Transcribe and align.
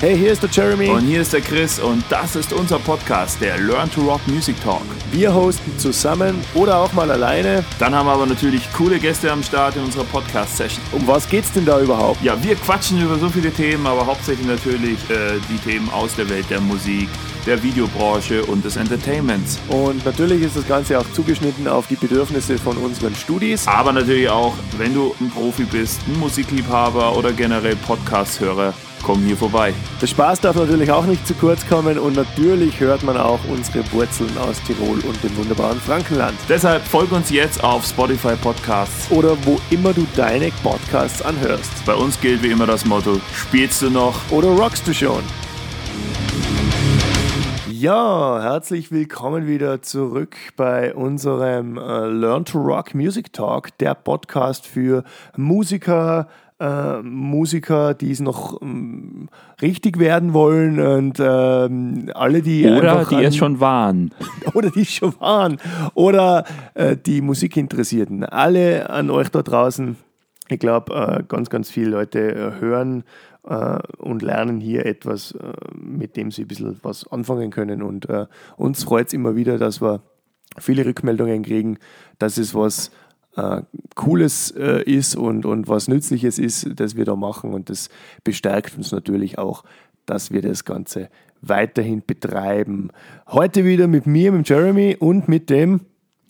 Hey, 0.00 0.16
hier 0.16 0.32
ist 0.32 0.42
der 0.42 0.48
Jeremy. 0.48 0.88
Und 0.88 1.02
hier 1.02 1.20
ist 1.20 1.34
der 1.34 1.42
Chris 1.42 1.78
und 1.78 2.02
das 2.08 2.34
ist 2.34 2.54
unser 2.54 2.78
Podcast, 2.78 3.38
der 3.38 3.58
Learn 3.58 3.90
to 3.90 4.00
Rock 4.00 4.26
Music 4.28 4.56
Talk. 4.62 4.80
Wir 5.12 5.34
hosten 5.34 5.76
zusammen 5.76 6.42
oder 6.54 6.78
auch 6.78 6.94
mal 6.94 7.10
alleine. 7.10 7.62
Dann 7.78 7.94
haben 7.94 8.06
wir 8.06 8.12
aber 8.12 8.24
natürlich 8.24 8.62
coole 8.72 8.98
Gäste 8.98 9.30
am 9.30 9.42
Start 9.42 9.76
in 9.76 9.82
unserer 9.82 10.04
Podcast-Session. 10.04 10.82
Um 10.92 11.06
was 11.06 11.28
geht's 11.28 11.52
denn 11.52 11.66
da 11.66 11.78
überhaupt? 11.82 12.22
Ja, 12.22 12.42
wir 12.42 12.54
quatschen 12.54 12.98
über 12.98 13.18
so 13.18 13.28
viele 13.28 13.52
Themen, 13.52 13.86
aber 13.86 14.06
hauptsächlich 14.06 14.46
natürlich 14.46 14.98
äh, 15.10 15.38
die 15.50 15.58
Themen 15.58 15.90
aus 15.90 16.16
der 16.16 16.30
Welt 16.30 16.48
der 16.48 16.62
Musik, 16.62 17.10
der 17.46 17.62
Videobranche 17.62 18.44
und 18.44 18.64
des 18.64 18.76
Entertainments. 18.76 19.58
Und 19.68 20.04
natürlich 20.04 20.42
ist 20.42 20.56
das 20.56 20.66
Ganze 20.66 20.98
auch 20.98 21.10
zugeschnitten 21.12 21.68
auf 21.68 21.86
die 21.86 21.96
Bedürfnisse 21.96 22.58
von 22.58 22.76
unseren 22.76 23.14
Studis. 23.14 23.66
Aber 23.66 23.92
natürlich 23.92 24.28
auch, 24.28 24.54
wenn 24.78 24.94
du 24.94 25.14
ein 25.20 25.30
Profi 25.30 25.64
bist, 25.64 26.00
ein 26.06 26.18
Musikliebhaber 26.18 27.16
oder 27.16 27.32
generell 27.32 27.76
Podcast-Hörer, 27.76 28.74
komm 29.02 29.22
hier 29.24 29.36
vorbei. 29.36 29.72
Der 30.00 30.06
Spaß 30.06 30.40
darf 30.40 30.56
natürlich 30.56 30.90
auch 30.90 31.06
nicht 31.06 31.26
zu 31.26 31.34
kurz 31.34 31.66
kommen 31.66 31.98
und 31.98 32.16
natürlich 32.16 32.78
hört 32.80 33.02
man 33.02 33.16
auch 33.16 33.40
unsere 33.48 33.90
Wurzeln 33.92 34.36
aus 34.38 34.60
Tirol 34.66 35.00
und 35.00 35.22
dem 35.22 35.36
wunderbaren 35.36 35.80
Frankenland. 35.80 36.38
Deshalb 36.48 36.86
folg 36.86 37.10
uns 37.12 37.30
jetzt 37.30 37.62
auf 37.64 37.84
Spotify 37.86 38.36
Podcasts 38.36 39.10
oder 39.10 39.36
wo 39.44 39.58
immer 39.70 39.92
du 39.92 40.06
deine 40.16 40.50
Podcasts 40.62 41.22
anhörst. 41.22 41.84
Bei 41.86 41.94
uns 41.94 42.20
gilt 42.20 42.42
wie 42.42 42.48
immer 42.48 42.66
das 42.66 42.84
Motto: 42.84 43.20
Spielst 43.34 43.82
du 43.82 43.90
noch 43.90 44.14
oder 44.30 44.48
rockst 44.48 44.86
du 44.86 44.94
schon? 44.94 45.22
Ja, 47.80 48.42
herzlich 48.42 48.92
willkommen 48.92 49.46
wieder 49.46 49.80
zurück 49.80 50.36
bei 50.54 50.94
unserem 50.94 51.78
äh, 51.78 52.08
Learn 52.08 52.44
to 52.44 52.58
Rock 52.58 52.94
Music 52.94 53.32
Talk, 53.32 53.70
der 53.78 53.94
Podcast 53.94 54.66
für 54.66 55.02
Musiker, 55.38 56.28
äh, 56.60 57.00
Musiker, 57.00 57.94
die 57.94 58.10
es 58.10 58.20
noch 58.20 58.60
ähm, 58.60 59.30
richtig 59.62 59.98
werden 59.98 60.34
wollen 60.34 60.78
und 60.78 61.20
ähm, 61.20 62.10
alle, 62.12 62.42
die 62.42 62.66
oder 62.66 63.06
die 63.06 63.16
an, 63.16 63.24
es 63.24 63.36
schon 63.36 63.60
waren. 63.60 64.10
Oder 64.52 64.70
die 64.70 64.82
es 64.82 64.92
schon 64.92 65.18
waren. 65.18 65.56
Oder 65.94 66.44
äh, 66.74 66.98
die 66.98 67.22
Musikinteressierten, 67.22 68.24
alle 68.24 68.90
an 68.90 69.08
euch 69.08 69.30
da 69.30 69.40
draußen. 69.40 69.96
Ich 70.50 70.58
glaube, 70.58 70.92
äh, 70.94 71.22
ganz, 71.26 71.48
ganz 71.48 71.70
viele 71.70 71.92
Leute 71.92 72.34
äh, 72.34 72.60
hören 72.60 73.04
und 73.42 74.22
lernen 74.22 74.60
hier 74.60 74.86
etwas, 74.86 75.32
äh, 75.32 75.52
mit 75.74 76.16
dem 76.16 76.30
sie 76.30 76.42
ein 76.42 76.48
bisschen 76.48 76.78
was 76.82 77.10
anfangen 77.10 77.50
können. 77.50 77.82
Und 77.82 78.08
äh, 78.08 78.26
uns 78.56 78.84
freut 78.84 79.08
es 79.08 79.12
immer 79.12 79.36
wieder, 79.36 79.58
dass 79.58 79.80
wir 79.80 80.02
viele 80.58 80.84
Rückmeldungen 80.84 81.42
kriegen, 81.42 81.78
dass 82.18 82.36
es 82.36 82.54
was 82.54 82.90
äh, 83.36 83.62
Cooles 83.94 84.50
äh, 84.50 84.82
ist 84.82 85.16
und, 85.16 85.46
und 85.46 85.68
was 85.68 85.88
Nützliches 85.88 86.38
ist, 86.38 86.68
das 86.78 86.96
wir 86.96 87.04
da 87.04 87.16
machen. 87.16 87.52
Und 87.52 87.70
das 87.70 87.88
bestärkt 88.24 88.76
uns 88.76 88.92
natürlich 88.92 89.38
auch, 89.38 89.64
dass 90.06 90.30
wir 90.30 90.42
das 90.42 90.64
Ganze 90.64 91.08
weiterhin 91.40 92.02
betreiben. 92.06 92.90
Heute 93.28 93.64
wieder 93.64 93.86
mit 93.86 94.06
mir, 94.06 94.32
mit 94.32 94.48
Jeremy 94.48 94.96
und 94.98 95.28
mit 95.28 95.48
dem 95.50 95.80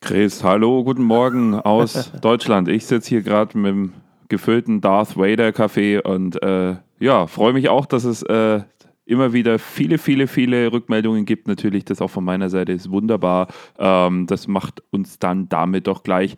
Chris. 0.01 0.45
Hallo, 0.45 0.85
guten 0.85 1.03
Morgen 1.03 1.55
aus 1.55 2.13
Deutschland. 2.21 2.69
Ich 2.69 2.87
sitze 2.87 3.09
hier 3.09 3.23
gerade 3.23 3.59
mit 3.59 3.71
dem 3.71 3.93
gefüllten 4.29 4.81
Darth 4.81 5.17
Vader 5.17 5.53
Kaffee 5.53 5.99
und 5.99 6.43
äh, 6.43 6.77
ja, 7.01 7.27
freue 7.27 7.53
mich 7.53 7.69
auch, 7.69 7.87
dass 7.87 8.05
es 8.05 8.23
äh, 8.23 8.61
immer 9.07 9.33
wieder 9.33 9.59
viele, 9.59 9.99
viele, 9.99 10.27
viele 10.27 10.73
Rückmeldungen 10.73 11.25
gibt. 11.25 11.49
Natürlich, 11.49 11.85
das 11.85 12.01
auch 12.01 12.11
von 12.11 12.25
meiner 12.25 12.51
Seite 12.51 12.73
ist 12.73 12.91
wunderbar. 12.91 13.49
Ähm, 13.79 14.27
das 14.27 14.47
macht 14.47 14.83
uns 14.91 15.19
dann 15.19 15.49
damit 15.49 15.87
doch 15.87 16.03
gleich 16.03 16.37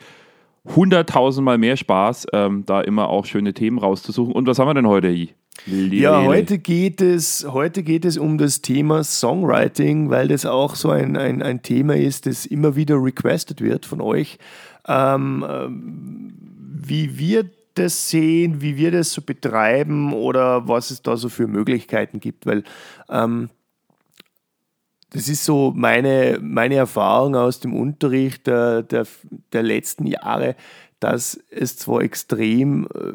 hunderttausendmal 0.64 1.58
mehr 1.58 1.76
Spaß, 1.76 2.28
ähm, 2.32 2.64
da 2.64 2.80
immer 2.80 3.08
auch 3.08 3.26
schöne 3.26 3.52
Themen 3.52 3.78
rauszusuchen. 3.78 4.32
Und 4.32 4.46
was 4.46 4.58
haben 4.58 4.68
wir 4.68 4.74
denn 4.74 4.86
heute? 4.86 5.28
Lili, 5.66 6.00
ja, 6.00 6.22
heute 6.24 6.58
geht, 6.58 7.00
es, 7.00 7.46
heute 7.46 7.82
geht 7.82 8.04
es 8.04 8.16
um 8.16 8.38
das 8.38 8.62
Thema 8.62 9.04
Songwriting, 9.04 10.08
weil 10.08 10.28
das 10.28 10.46
auch 10.46 10.76
so 10.76 10.90
ein, 10.90 11.16
ein, 11.16 11.42
ein 11.42 11.62
Thema 11.62 11.96
ist, 11.96 12.26
das 12.26 12.46
immer 12.46 12.74
wieder 12.74 13.02
requested 13.02 13.60
wird 13.60 13.84
von 13.84 14.00
euch. 14.00 14.38
Ähm, 14.86 15.44
ähm 15.48 16.32
wie 16.84 17.18
wir 17.18 17.44
das 17.74 18.10
sehen, 18.10 18.60
wie 18.60 18.76
wir 18.76 18.90
das 18.90 19.12
so 19.12 19.22
betreiben 19.22 20.12
oder 20.12 20.68
was 20.68 20.90
es 20.90 21.02
da 21.02 21.16
so 21.16 21.28
für 21.28 21.46
Möglichkeiten 21.46 22.20
gibt, 22.20 22.46
weil 22.46 22.64
ähm, 23.08 23.48
das 25.10 25.28
ist 25.28 25.44
so 25.44 25.72
meine, 25.74 26.38
meine 26.40 26.76
Erfahrung 26.76 27.36
aus 27.36 27.60
dem 27.60 27.74
Unterricht 27.74 28.46
der, 28.46 28.82
der, 28.82 29.06
der 29.52 29.62
letzten 29.62 30.06
Jahre, 30.06 30.56
dass 31.00 31.38
es 31.50 31.76
zwar 31.76 32.00
extrem 32.02 32.86
äh, 32.86 33.12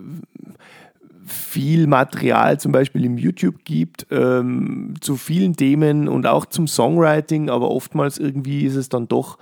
viel 1.25 1.87
Material 1.87 2.59
zum 2.59 2.71
Beispiel 2.71 3.03
im 3.03 3.17
YouTube 3.17 3.65
gibt 3.65 4.07
ähm, 4.11 4.93
zu 5.01 5.17
vielen 5.17 5.55
Themen 5.55 6.07
und 6.07 6.27
auch 6.27 6.45
zum 6.45 6.67
Songwriting, 6.67 7.49
aber 7.49 7.71
oftmals 7.71 8.17
irgendwie 8.17 8.65
ist 8.65 8.75
es 8.75 8.89
dann 8.89 9.07
doch 9.07 9.37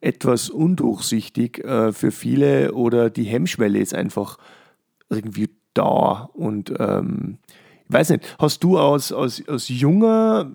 etwas 0.00 0.50
undurchsichtig 0.50 1.64
äh, 1.64 1.92
für 1.92 2.10
viele 2.10 2.72
oder 2.72 3.10
die 3.10 3.24
Hemmschwelle 3.24 3.78
ist 3.78 3.94
einfach 3.94 4.38
irgendwie 5.10 5.50
da. 5.74 6.30
Und 6.32 6.72
ähm, 6.78 7.38
ich 7.90 7.94
weiß 7.94 8.10
nicht, 8.10 8.36
hast 8.38 8.62
du 8.62 8.78
aus, 8.78 9.10
aus, 9.10 9.42
aus 9.48 9.68
junger, 9.68 10.50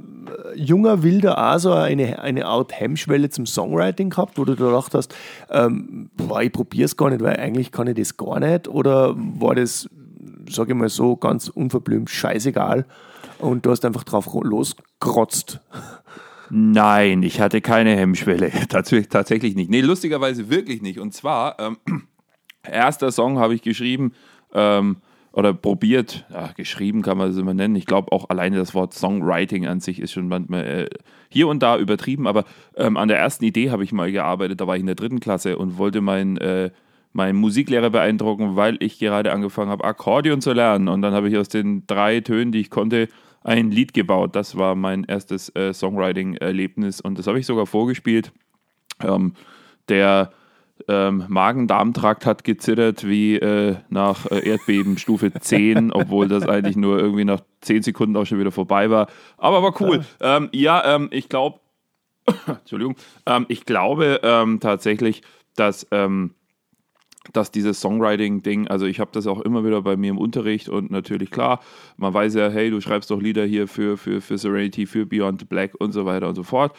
junger 0.56 1.04
wilder 1.04 1.54
auch 1.54 1.60
so 1.60 1.74
eine, 1.74 2.22
eine 2.22 2.46
Art 2.46 2.80
Hemmschwelle 2.80 3.30
zum 3.30 3.46
Songwriting 3.46 4.10
gehabt, 4.10 4.38
wo 4.38 4.46
du 4.46 4.56
gedacht 4.56 4.94
hast, 4.94 5.14
ähm, 5.50 6.10
boah, 6.16 6.42
ich 6.42 6.52
probiere 6.52 6.86
es 6.86 6.96
gar 6.96 7.10
nicht, 7.10 7.22
weil 7.22 7.38
eigentlich 7.38 7.72
kann 7.72 7.88
ich 7.88 7.96
das 7.96 8.16
gar 8.16 8.40
nicht? 8.40 8.70
Oder 8.70 9.16
war 9.18 9.54
das, 9.54 9.90
sage 10.50 10.72
ich 10.72 10.78
mal 10.78 10.90
so, 10.90 11.18
ganz 11.18 11.50
unverblümt 11.50 12.10
scheißegal 12.10 12.86
und 13.40 13.66
du 13.66 13.72
hast 13.72 13.84
einfach 13.84 14.06
drauf 14.06 14.28
losgerotzt? 14.42 15.60
Nein, 16.50 17.24
ich 17.24 17.42
hatte 17.42 17.60
keine 17.60 17.96
Hemmschwelle. 17.98 18.52
Tatsächlich 18.70 19.56
nicht. 19.56 19.70
Nee, 19.70 19.82
lustigerweise 19.82 20.50
wirklich 20.50 20.82
nicht. 20.82 21.00
Und 21.00 21.14
zwar, 21.14 21.60
ähm, 21.60 21.78
erster 22.64 23.12
Song 23.12 23.40
habe 23.40 23.56
ich 23.56 23.62
geschrieben, 23.62 24.14
ähm, 24.56 24.98
oder 25.32 25.54
probiert, 25.54 26.26
ja, 26.32 26.52
geschrieben 26.56 27.02
kann 27.02 27.18
man 27.18 27.30
es 27.30 27.38
immer 27.38 27.54
nennen. 27.54 27.76
Ich 27.76 27.86
glaube 27.86 28.12
auch 28.14 28.30
alleine 28.30 28.56
das 28.56 28.74
Wort 28.74 28.94
Songwriting 28.94 29.68
an 29.68 29.82
sich 29.82 30.00
ist 30.00 30.14
schon 30.14 30.30
manchmal 30.30 30.66
äh, 30.66 30.90
hier 31.30 31.48
und 31.50 31.62
da 31.62 31.78
übertrieben, 31.78 32.26
aber 32.26 32.46
ähm, 32.78 32.96
an 32.96 33.10
der 33.10 33.20
ersten 33.20 33.44
Idee 33.44 33.70
habe 33.70 33.84
ich 33.84 33.92
mal 33.92 34.12
gearbeitet, 34.12 34.62
da 34.62 34.68
war 34.68 34.76
ich 34.76 34.80
in 34.80 34.86
der 34.88 34.96
dritten 34.96 35.20
Klasse 35.20 35.58
und 35.58 35.78
wollte 35.78 36.02
meinen 36.02 36.38
äh, 36.38 36.72
meinen 37.16 37.38
Musiklehrer 37.38 37.90
beeindrucken, 37.90 38.58
weil 38.58 38.76
ich 38.82 39.00
gerade 39.00 39.32
angefangen 39.32 39.72
habe, 39.72 39.86
Akkordeon 39.86 40.42
zu 40.42 40.52
lernen. 40.52 40.90
Und 40.90 41.02
dann 41.02 41.14
habe 41.14 41.30
ich 41.30 41.38
aus 41.38 41.48
den 41.48 41.88
drei 41.88 42.20
Tönen, 42.20 42.52
die 42.52 42.60
ich 42.60 42.70
konnte, 42.70 43.08
ein 43.42 43.72
Lied 43.72 43.94
gebaut. 43.94 44.36
Das 44.36 44.58
war 44.58 44.76
mein 44.76 45.06
erstes 45.06 45.50
äh, 45.56 45.74
Songwriting-Erlebnis 45.74 47.00
und 47.00 47.18
das 47.18 47.28
habe 47.28 47.40
ich 47.40 47.46
sogar 47.46 47.68
vorgespielt. 47.68 48.34
Ähm, 49.02 49.34
der 49.88 50.32
ähm, 50.88 51.26
Magen-Darm-Trakt 51.28 52.26
hat 52.26 52.44
gezittert 52.44 53.08
wie 53.08 53.36
äh, 53.38 53.78
nach 53.90 54.26
äh, 54.30 54.48
Erdbeben 54.48 54.98
Stufe 55.00 55.32
10, 55.32 55.92
obwohl 55.92 56.28
das 56.28 56.48
eigentlich 56.48 56.76
nur 56.76 57.00
irgendwie 57.00 57.26
nach 57.26 57.42
10 57.62 57.84
Sekunden 57.84 58.16
auch 58.18 58.26
schon 58.26 58.40
wieder 58.40 58.52
vorbei 58.52 58.90
war. 58.90 59.08
Aber 59.38 59.64
war 59.64 59.82
cool. 59.82 60.06
Ja, 60.22 60.38
ähm, 60.38 60.50
ja 60.52 60.96
ähm, 60.96 61.08
ich 61.12 61.30
glaube, 61.30 61.60
Entschuldigung, 62.48 62.96
ähm, 63.26 63.46
ich 63.50 63.66
glaube 63.66 64.20
ähm, 64.24 64.60
tatsächlich, 64.60 65.22
dass 65.56 65.88
ähm, 65.92 66.36
dass 67.34 67.52
dieses 67.52 67.82
Songwriting-Ding, 67.82 68.68
also 68.68 68.86
ich 68.86 69.00
habe 69.00 69.12
das 69.14 69.28
auch 69.28 69.42
immer 69.42 69.66
wieder 69.66 69.82
bei 69.82 69.98
mir 69.98 70.12
im 70.12 70.18
Unterricht 70.18 70.70
und 70.70 70.92
natürlich 70.92 71.32
klar, 71.32 71.60
man 71.98 72.14
weiß 72.14 72.36
ja, 72.36 72.50
hey, 72.50 72.70
du 72.70 72.82
schreibst 72.82 73.10
doch 73.12 73.20
Lieder 73.20 73.46
hier 73.46 73.68
für, 73.68 73.98
für, 73.98 74.22
für 74.22 74.38
Serenity, 74.38 74.86
für 74.86 75.06
Beyond 75.06 75.50
Black 75.50 75.74
und 75.80 75.92
so 75.92 76.06
weiter 76.06 76.30
und 76.30 76.36
so 76.36 76.44
fort. 76.44 76.76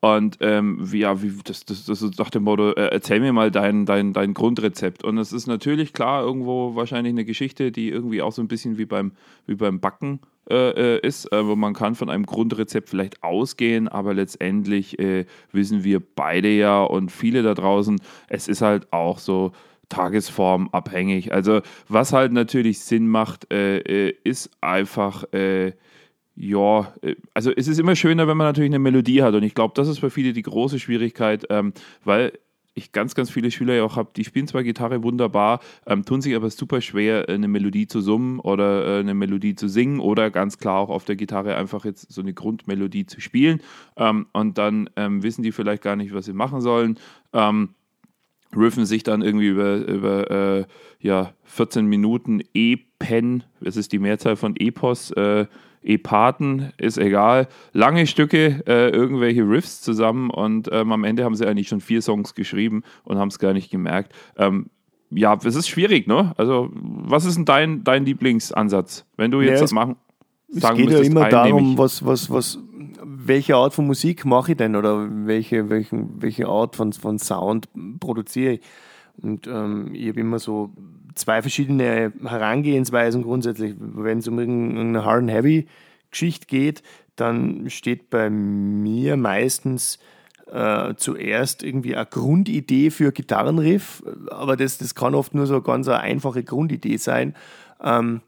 Und 0.00 0.38
ähm, 0.40 0.78
wie, 0.80 1.00
ja, 1.00 1.22
wie, 1.22 1.32
das, 1.44 1.66
das, 1.66 1.84
das 1.84 2.00
ist 2.00 2.18
nach 2.18 2.30
dem 2.30 2.44
Motto, 2.44 2.72
äh, 2.72 2.88
erzähl 2.88 3.20
mir 3.20 3.34
mal 3.34 3.50
dein, 3.50 3.84
dein, 3.84 4.14
dein 4.14 4.32
Grundrezept. 4.32 5.04
Und 5.04 5.18
es 5.18 5.32
ist 5.32 5.46
natürlich 5.46 5.92
klar 5.92 6.22
irgendwo 6.22 6.74
wahrscheinlich 6.74 7.12
eine 7.12 7.26
Geschichte, 7.26 7.70
die 7.70 7.90
irgendwie 7.90 8.22
auch 8.22 8.32
so 8.32 8.40
ein 8.40 8.48
bisschen 8.48 8.78
wie 8.78 8.86
beim, 8.86 9.12
wie 9.46 9.56
beim 9.56 9.78
Backen 9.78 10.20
äh, 10.48 10.96
äh 10.96 11.06
ist, 11.06 11.30
äh, 11.32 11.46
wo 11.46 11.54
man 11.54 11.74
kann 11.74 11.94
von 11.94 12.08
einem 12.08 12.24
Grundrezept 12.24 12.88
vielleicht 12.88 13.22
ausgehen, 13.22 13.88
aber 13.88 14.14
letztendlich 14.14 14.98
äh, 14.98 15.26
wissen 15.52 15.84
wir 15.84 16.00
beide 16.00 16.48
ja 16.48 16.82
und 16.82 17.12
viele 17.12 17.42
da 17.42 17.52
draußen, 17.52 18.00
es 18.28 18.48
ist 18.48 18.62
halt 18.62 18.90
auch 18.92 19.18
so, 19.18 19.52
tagesformabhängig. 19.90 21.34
Also 21.34 21.60
was 21.88 22.12
halt 22.14 22.32
natürlich 22.32 22.80
Sinn 22.80 23.08
macht, 23.08 23.52
äh, 23.52 23.78
äh, 23.80 24.14
ist 24.24 24.50
einfach 24.62 25.24
äh, 25.34 25.72
ja, 26.40 26.94
äh, 27.02 27.16
also 27.34 27.52
es 27.54 27.68
ist 27.68 27.78
immer 27.78 27.94
schöner, 27.94 28.26
wenn 28.26 28.36
man 28.36 28.46
natürlich 28.46 28.70
eine 28.70 28.78
Melodie 28.78 29.22
hat. 29.22 29.34
Und 29.34 29.42
ich 29.42 29.54
glaube, 29.54 29.74
das 29.76 29.88
ist 29.88 29.98
für 29.98 30.10
viele 30.10 30.32
die 30.32 30.42
große 30.42 30.78
Schwierigkeit, 30.78 31.46
ähm, 31.50 31.74
weil 32.02 32.32
ich 32.72 32.92
ganz, 32.92 33.14
ganz 33.14 33.30
viele 33.30 33.50
Schüler 33.50 33.74
ja 33.74 33.84
auch 33.84 33.96
habe, 33.96 34.10
die 34.16 34.24
spielen 34.24 34.46
zwar 34.46 34.62
Gitarre 34.62 35.02
wunderbar, 35.02 35.60
ähm, 35.86 36.04
tun 36.04 36.22
sich 36.22 36.34
aber 36.34 36.48
super 36.48 36.80
schwer, 36.80 37.28
äh, 37.28 37.34
eine 37.34 37.48
Melodie 37.48 37.88
zu 37.88 38.00
summen 38.00 38.40
oder 38.40 38.86
äh, 38.86 39.00
eine 39.00 39.12
Melodie 39.12 39.54
zu 39.54 39.68
singen 39.68 40.00
oder 40.00 40.30
ganz 40.30 40.56
klar 40.56 40.78
auch 40.78 40.88
auf 40.88 41.04
der 41.04 41.16
Gitarre 41.16 41.56
einfach 41.56 41.84
jetzt 41.84 42.10
so 42.10 42.22
eine 42.22 42.32
Grundmelodie 42.32 43.04
zu 43.04 43.20
spielen. 43.20 43.60
Ähm, 43.96 44.26
und 44.32 44.56
dann 44.56 44.88
ähm, 44.96 45.22
wissen 45.22 45.42
die 45.42 45.52
vielleicht 45.52 45.82
gar 45.82 45.96
nicht, 45.96 46.14
was 46.14 46.24
sie 46.24 46.32
machen 46.32 46.62
sollen. 46.62 46.98
Ähm, 47.34 47.74
riffen 48.56 48.86
sich 48.86 49.02
dann 49.02 49.20
irgendwie 49.20 49.48
über, 49.48 49.76
über 49.76 50.30
äh, 50.30 50.64
ja, 51.00 51.34
14 51.44 51.84
Minuten 51.84 52.40
E-Pen, 52.54 53.44
das 53.60 53.76
ist 53.76 53.92
die 53.92 53.98
Mehrzahl 53.98 54.36
von 54.36 54.56
Epos, 54.56 55.10
äh, 55.12 55.46
Epaten, 55.82 56.72
ist 56.76 56.98
egal. 56.98 57.48
Lange 57.72 58.06
Stücke, 58.06 58.62
äh, 58.66 58.90
irgendwelche 58.90 59.42
Riffs 59.48 59.80
zusammen 59.80 60.30
und 60.30 60.68
ähm, 60.72 60.92
am 60.92 61.04
Ende 61.04 61.24
haben 61.24 61.34
sie 61.34 61.46
eigentlich 61.46 61.68
schon 61.68 61.80
vier 61.80 62.02
Songs 62.02 62.34
geschrieben 62.34 62.82
und 63.04 63.18
haben 63.18 63.28
es 63.28 63.38
gar 63.38 63.52
nicht 63.52 63.70
gemerkt. 63.70 64.12
Ähm, 64.36 64.66
ja, 65.10 65.36
es 65.42 65.56
ist 65.56 65.68
schwierig, 65.68 66.06
ne? 66.06 66.32
Also, 66.36 66.70
was 66.72 67.24
ist 67.24 67.36
denn 67.36 67.44
dein, 67.44 67.82
dein 67.82 68.04
Lieblingsansatz? 68.04 69.06
Wenn 69.16 69.30
du 69.30 69.40
jetzt 69.40 69.58
ja, 69.58 69.64
es, 69.64 69.72
machen, 69.72 69.96
sagen 70.48 70.78
Es 70.80 70.86
geht 70.86 70.98
ja 70.98 71.00
immer 71.00 71.28
darum, 71.28 71.76
was, 71.78 72.04
was, 72.04 72.30
was, 72.30 72.58
welche 73.02 73.56
Art 73.56 73.74
von 73.74 73.86
Musik 73.86 74.24
mache 74.24 74.52
ich 74.52 74.58
denn 74.58 74.76
oder 74.76 75.08
welche, 75.26 75.68
welchen, 75.68 76.22
welche 76.22 76.46
Art 76.46 76.76
von, 76.76 76.92
von 76.92 77.18
Sound 77.18 77.68
produziere 77.98 78.54
ich. 78.54 78.60
Und 79.20 79.46
ähm, 79.46 79.90
ich 79.92 80.08
habe 80.08 80.20
immer 80.20 80.38
so 80.38 80.72
zwei 81.20 81.42
verschiedene 81.42 82.12
Herangehensweisen 82.24 83.22
grundsätzlich. 83.22 83.74
Wenn 83.78 84.18
es 84.18 84.28
um 84.28 84.38
irgendeine 84.38 85.04
Hard 85.04 85.20
and 85.20 85.30
Heavy 85.30 85.66
Geschichte 86.10 86.46
geht, 86.46 86.82
dann 87.16 87.70
steht 87.70 88.10
bei 88.10 88.30
mir 88.30 89.16
meistens 89.16 89.98
äh, 90.50 90.94
zuerst 90.96 91.62
irgendwie 91.62 91.94
eine 91.94 92.06
Grundidee 92.06 92.90
für 92.90 93.12
Gitarrenriff, 93.12 94.02
aber 94.30 94.56
das, 94.56 94.78
das 94.78 94.94
kann 94.94 95.14
oft 95.14 95.34
nur 95.34 95.46
so 95.46 95.60
ganz 95.62 95.86
eine 95.86 96.00
einfache 96.00 96.42
Grundidee 96.42 96.96
sein. 96.96 97.34
Ähm, 97.82 98.22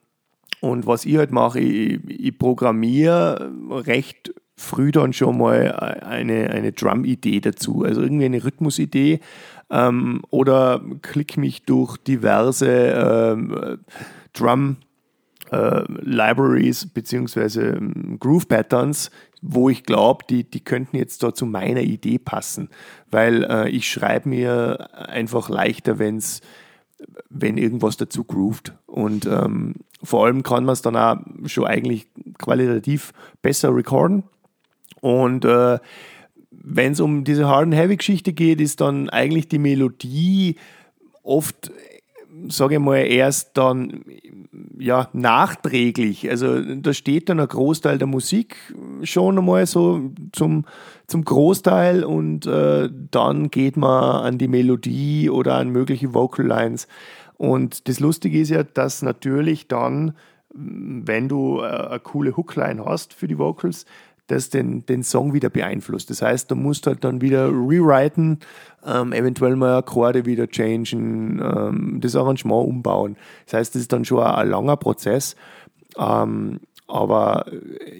und 0.61 0.87
was 0.87 1.05
ich 1.05 1.17
halt 1.17 1.33
mache, 1.33 1.59
ich, 1.59 1.99
ich 2.09 2.39
programmiere 2.39 3.53
recht 3.71 4.33
früh 4.57 4.93
dann 4.93 5.13
schon 5.13 5.39
mal 5.39 5.73
eine, 5.73 6.51
eine 6.51 6.73
Drum-Idee 6.73 7.41
dazu, 7.41 7.85
also 7.85 8.03
irgendwie 8.03 8.27
eine 8.27 8.45
Rhythmusidee 8.45 9.21
ähm, 9.71 10.23
oder 10.31 10.83
klick 11.03 11.37
mich 11.37 11.65
durch 11.65 11.97
diverse 11.97 12.69
ähm, 12.69 13.79
Drum 14.33 14.77
äh, 15.51 15.83
beziehungsweise 16.95 17.63
ähm, 17.63 18.19
Groove 18.21 18.49
Patterns, 18.49 19.11
wo 19.41 19.69
ich 19.69 19.85
glaube, 19.85 20.25
die, 20.29 20.45
die 20.45 20.61
könnten 20.61 20.97
jetzt 20.97 21.23
da 21.23 21.35
zu 21.35 21.47
meiner 21.47 21.83
Idee 21.83 22.19
passen, 22.19 22.69
weil 23.11 23.45
äh, 23.45 23.69
ich 23.69 23.91
schreibe 23.91 24.29
mir 24.29 24.89
einfach 25.09 25.49
leichter, 25.49 25.99
wenn's 25.99 26.41
wenn 27.29 27.59
irgendwas 27.59 27.97
dazu 27.97 28.25
groovt. 28.25 28.75
Und 28.87 29.27
ähm, 29.27 29.75
vor 30.03 30.25
allem 30.25 30.43
kann 30.43 30.65
man 30.65 30.73
es 30.73 30.83
dann 30.83 30.97
auch 30.97 31.17
schon 31.47 31.65
eigentlich 31.65 32.07
qualitativ 32.39 33.13
besser 33.43 33.75
recorden. 33.75 34.25
Und 35.01 35.45
äh, 35.45 35.79
wenn 36.51 36.93
es 36.93 37.01
um 37.01 37.25
diese 37.25 37.49
Hard 37.49 37.65
and 37.65 37.75
Heavy 37.75 37.97
Geschichte 37.97 38.33
geht, 38.33 38.61
ist 38.61 38.81
dann 38.81 39.11
eigentlich 39.11 39.49
die 39.49 39.59
Melodie 39.59 40.57
oft, 41.23 41.73
sage 42.49 42.75
ich 42.75 42.81
mal, 42.81 42.99
erst 42.99 43.57
dann 43.57 44.05
ja 44.79 45.09
nachträglich. 45.13 46.29
Also 46.29 46.61
da 46.61 46.93
steht 46.93 47.29
dann 47.29 47.41
ein 47.41 47.49
Großteil 47.49 47.99
der 47.99 48.07
Musik 48.07 48.57
schon 49.03 49.39
einmal 49.39 49.67
so 49.67 50.13
zum, 50.33 50.65
zum 51.07 51.25
Großteil 51.25 52.05
und 52.05 52.47
äh, 52.47 52.89
dann 53.11 53.51
geht 53.51 53.77
man 53.77 54.25
an 54.25 54.39
die 54.39 54.49
Melodie 54.49 55.31
oder 55.31 55.55
an 55.55 55.71
mögliche 55.71 56.15
Vocal 56.15 56.47
Lines. 56.47 56.87
Und 57.37 57.89
das 57.89 57.99
Lustige 58.01 58.41
ist 58.41 58.51
ja, 58.51 58.63
dass 58.63 59.03
natürlich 59.03 59.67
dann, 59.67 60.15
wenn 60.55 61.29
du 61.29 61.61
äh, 61.61 61.65
eine 61.65 62.01
coole 62.01 62.37
Hookline 62.37 62.85
hast 62.85 63.15
für 63.15 63.27
die 63.27 63.39
Vocals, 63.39 63.87
das 64.33 64.51
den, 64.51 64.85
den 64.87 65.03
Song 65.03 65.33
wieder 65.33 65.51
beeinflusst. 65.51 66.11
Das 66.11 66.23
heißt, 66.23 66.51
du 66.51 66.57
musst 66.57 66.87
halt 66.87 67.05
dann 67.05 67.21
wieder 67.21 67.49
rewriten, 67.49 68.41
ähm, 68.85 69.13
eventuell 69.13 69.57
mal 69.57 69.77
Akkorde 69.77 70.27
wieder 70.27 70.49
changen, 70.49 71.41
ähm, 71.41 71.99
das 72.01 72.17
Arrangement 72.17 72.67
umbauen. 72.67 73.17
Das 73.47 73.55
heißt, 73.55 73.75
das 73.75 73.83
ist 73.83 73.93
dann 73.93 74.05
schon 74.05 74.23
ein, 74.23 74.35
ein 74.35 74.49
langer 74.49 74.77
Prozess. 74.77 75.37
Ähm, 75.99 76.61
aber 76.89 77.47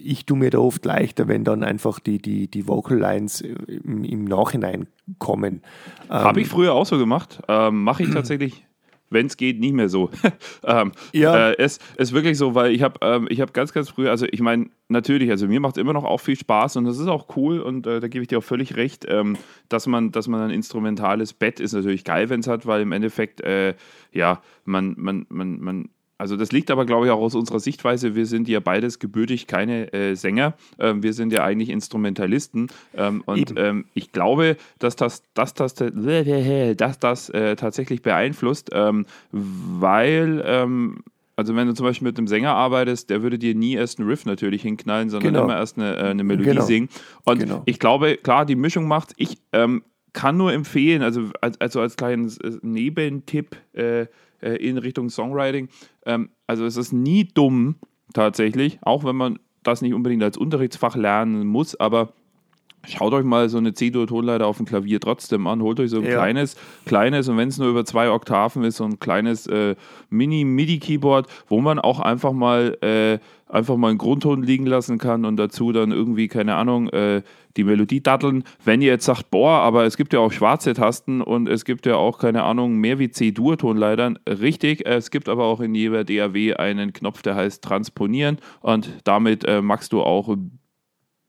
ich 0.03 0.27
tue 0.27 0.37
mir 0.37 0.51
da 0.51 0.59
oft 0.59 0.85
leichter, 0.85 1.27
wenn 1.27 1.45
dann 1.45 1.65
einfach 1.65 1.99
die, 1.99 2.19
die, 2.19 2.49
die 2.49 2.69
Vocal 2.69 2.99
Lines 2.99 3.41
im, 3.41 4.05
im 4.05 4.25
Nachhinein 4.25 4.87
kommen. 5.19 5.63
Habe 6.11 6.41
ich 6.41 6.49
ähm, 6.49 6.51
früher 6.51 6.75
auch 6.75 6.85
so 6.85 6.99
gemacht. 6.99 7.41
Ähm, 7.49 7.85
Mache 7.85 8.03
ich 8.03 8.11
tatsächlich 8.11 8.67
wenn 9.13 9.27
es 9.27 9.37
geht, 9.37 9.61
nicht 9.61 9.75
mehr 9.75 9.89
so. 9.89 10.11
ähm, 10.65 10.93
ja. 11.13 11.51
Äh, 11.51 11.57
es 11.59 11.79
ist 11.97 12.13
wirklich 12.13 12.39
so, 12.39 12.55
weil 12.55 12.73
ich 12.73 12.83
habe 12.83 12.99
ähm, 13.03 13.29
hab 13.31 13.55
ganz, 13.55 13.73
ganz 13.73 13.91
früh, 13.91 14.09
also 14.09 14.27
ich 14.31 14.41
meine, 14.41 14.71
natürlich, 14.89 15.31
also 15.31 15.47
mir 15.47 15.61
macht 15.61 15.77
es 15.77 15.81
immer 15.81 15.93
noch 15.93 16.05
auch 16.05 16.19
viel 16.19 16.37
Spaß 16.37 16.77
und 16.77 16.85
das 16.85 16.99
ist 16.99 17.09
auch 17.09 17.37
cool 17.37 17.61
und 17.61 17.87
äh, 17.87 18.01
da 18.01 18.09
gebe 18.09 18.23
ich 18.23 18.29
dir 18.29 18.39
auch 18.39 18.45
völlig 18.45 18.77
recht, 18.77 19.07
ähm, 19.09 19.37
dass, 19.69 19.87
man, 19.87 20.13
dass 20.13 20.29
man 20.29 20.41
ein 20.41 20.51
instrumentales 20.51 21.33
Bett 21.33 21.61
ist 21.61 21.73
natürlich 21.73 22.05
geil, 22.05 22.29
wenn 22.29 22.41
es 22.41 22.47
hat, 22.47 22.67
weil 22.67 22.83
im 22.83 22.93
Endeffekt, 22.93 23.41
äh, 23.41 23.75
ja, 24.13 24.43
man, 24.65 24.95
man, 24.97 25.27
man, 25.29 25.61
man 25.61 25.89
also 26.23 26.37
das 26.37 26.53
liegt 26.53 26.71
aber, 26.71 26.87
glaube 26.87 27.07
ich, 27.07 27.11
auch 27.11 27.21
aus 27.21 27.35
unserer 27.35 27.59
Sichtweise. 27.59 28.15
Wir 28.15 28.27
sind 28.27 28.47
ja 28.47 28.61
beides 28.61 29.01
gebürtig 29.01 29.49
keine 29.49 29.93
äh, 29.93 30.15
Sänger. 30.15 30.55
Ähm, 30.79 31.03
wir 31.03 31.15
sind 31.15 31.33
ja 31.33 31.43
eigentlich 31.43 31.69
Instrumentalisten. 31.69 32.69
Ähm, 32.97 33.25
und 33.27 33.55
ähm, 33.57 33.87
ich 33.93 34.13
glaube, 34.13 34.57
dass 34.79 34.95
das, 34.95 35.25
dass 35.35 35.53
das, 35.55 35.75
dass 35.75 36.99
das 37.01 37.29
äh, 37.31 37.57
tatsächlich 37.57 38.03
beeinflusst, 38.03 38.71
ähm, 38.73 39.05
weil 39.33 40.45
ähm, 40.47 41.03
also 41.35 41.57
wenn 41.57 41.67
du 41.67 41.75
zum 41.75 41.87
Beispiel 41.87 42.07
mit 42.07 42.19
einem 42.19 42.29
Sänger 42.29 42.55
arbeitest, 42.55 43.11
der 43.11 43.25
würde 43.25 43.37
dir 43.37 43.57
nie 43.57 43.75
erst 43.75 43.99
einen 43.99 44.09
Riff 44.09 44.25
natürlich 44.25 44.63
hinknallen, 44.63 45.11
sondern 45.11 45.33
genau. 45.33 45.45
immer 45.47 45.57
erst 45.57 45.77
eine, 45.77 45.97
äh, 45.97 46.11
eine 46.11 46.23
Melodie 46.23 46.51
genau. 46.51 46.65
singen. 46.65 46.89
Und 47.25 47.41
genau. 47.41 47.63
ich 47.65 47.81
glaube, 47.81 48.17
klar, 48.17 48.47
die 48.47 48.55
Mischung 48.55 48.87
macht. 48.87 49.13
Ich 49.17 49.39
ähm, 49.53 49.83
kann 50.13 50.37
nur 50.37 50.53
empfehlen, 50.53 51.03
also 51.03 51.31
als, 51.41 51.61
also 51.61 51.81
als 51.81 51.97
kleinen 51.97 52.29
äh, 52.29 52.59
Nebentipp, 52.63 53.57
äh, 53.73 54.07
äh, 54.43 54.57
in 54.57 54.79
Richtung 54.79 55.09
Songwriting. 55.11 55.69
Ähm, 56.05 56.31
also 56.47 56.65
es 56.65 56.77
ist 56.77 56.93
nie 56.93 57.25
dumm 57.25 57.77
tatsächlich, 58.13 58.79
auch 58.83 59.05
wenn 59.05 59.17
man 59.17 59.39
das 59.63 59.81
nicht 59.81 59.95
unbedingt 59.95 60.23
als 60.23 60.37
Unterrichtsfach 60.37 60.97
lernen 60.97 61.47
muss, 61.47 61.79
aber 61.79 62.13
Schaut 62.85 63.13
euch 63.13 63.25
mal 63.25 63.49
so 63.49 63.59
eine 63.59 63.75
C-Dur-Tonleiter 63.75 64.45
auf 64.45 64.57
dem 64.57 64.67
Klavier 64.67 64.99
trotzdem 64.99 65.47
an. 65.47 65.63
Holt 65.63 65.79
euch 65.79 65.91
so 65.91 65.99
ein 65.99 66.05
ja. 66.05 66.15
kleines, 66.15 66.57
kleines 66.85 67.29
und 67.29 67.37
wenn 67.37 67.49
es 67.49 67.59
nur 67.59 67.69
über 67.69 67.85
zwei 67.85 68.11
Oktaven 68.11 68.65
ist, 68.65 68.79
so 68.79 68.85
ein 68.85 68.99
kleines 68.99 69.47
äh, 69.47 69.77
Mini-MIDI-Keyboard, 70.11 71.29
wo 71.49 71.61
man 71.61 71.79
auch 71.79 72.01
einfach 72.01 72.33
mal 72.33 72.77
äh, 72.81 73.21
einfach 73.49 73.77
mal 73.77 73.91
einen 73.91 73.99
Grundton 73.99 74.43
liegen 74.43 74.67
lassen 74.67 74.99
kann 74.99 75.25
und 75.25 75.37
dazu 75.37 75.71
dann 75.71 75.93
irgendwie, 75.93 76.27
keine 76.27 76.57
Ahnung, 76.57 76.89
äh, 76.89 77.23
die 77.57 77.65
Melodie 77.65 78.03
datteln. 78.03 78.45
Wenn 78.65 78.83
ihr 78.83 78.89
jetzt 78.89 79.05
sagt, 79.05 79.31
boah, 79.31 79.61
aber 79.61 79.85
es 79.85 79.97
gibt 79.97 80.13
ja 80.13 80.21
auch 80.21 80.33
schwarze 80.33 80.75
Tasten 80.75 81.21
und 81.21 81.49
es 81.49 81.65
gibt 81.65 81.87
ja 81.87 81.97
auch, 81.97 82.19
keine 82.19 82.45
Ahnung, 82.45 82.77
mehr 82.77 82.99
wie 82.99 83.11
C-Dur-Tonleitern. 83.11 84.19
Richtig, 84.29 84.87
es 84.87 85.11
gibt 85.11 85.29
aber 85.29 85.45
auch 85.45 85.61
in 85.61 85.75
jeder 85.75 86.05
DAW 86.05 86.55
einen 86.55 86.93
Knopf, 86.93 87.23
der 87.23 87.35
heißt 87.35 87.63
Transponieren 87.63 88.39
und 88.61 88.91
damit 89.05 89.45
äh, 89.45 89.63
machst 89.63 89.93
du 89.93 90.03
auch 90.03 90.37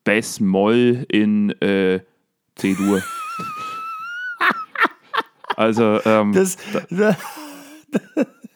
Bass-Moll 0.03 1.05
in 1.09 1.49
äh, 1.61 2.01
C-Dur. 2.55 3.01
also, 5.55 5.99
ähm, 6.05 6.33
das, 6.33 6.57
das, 6.89 7.15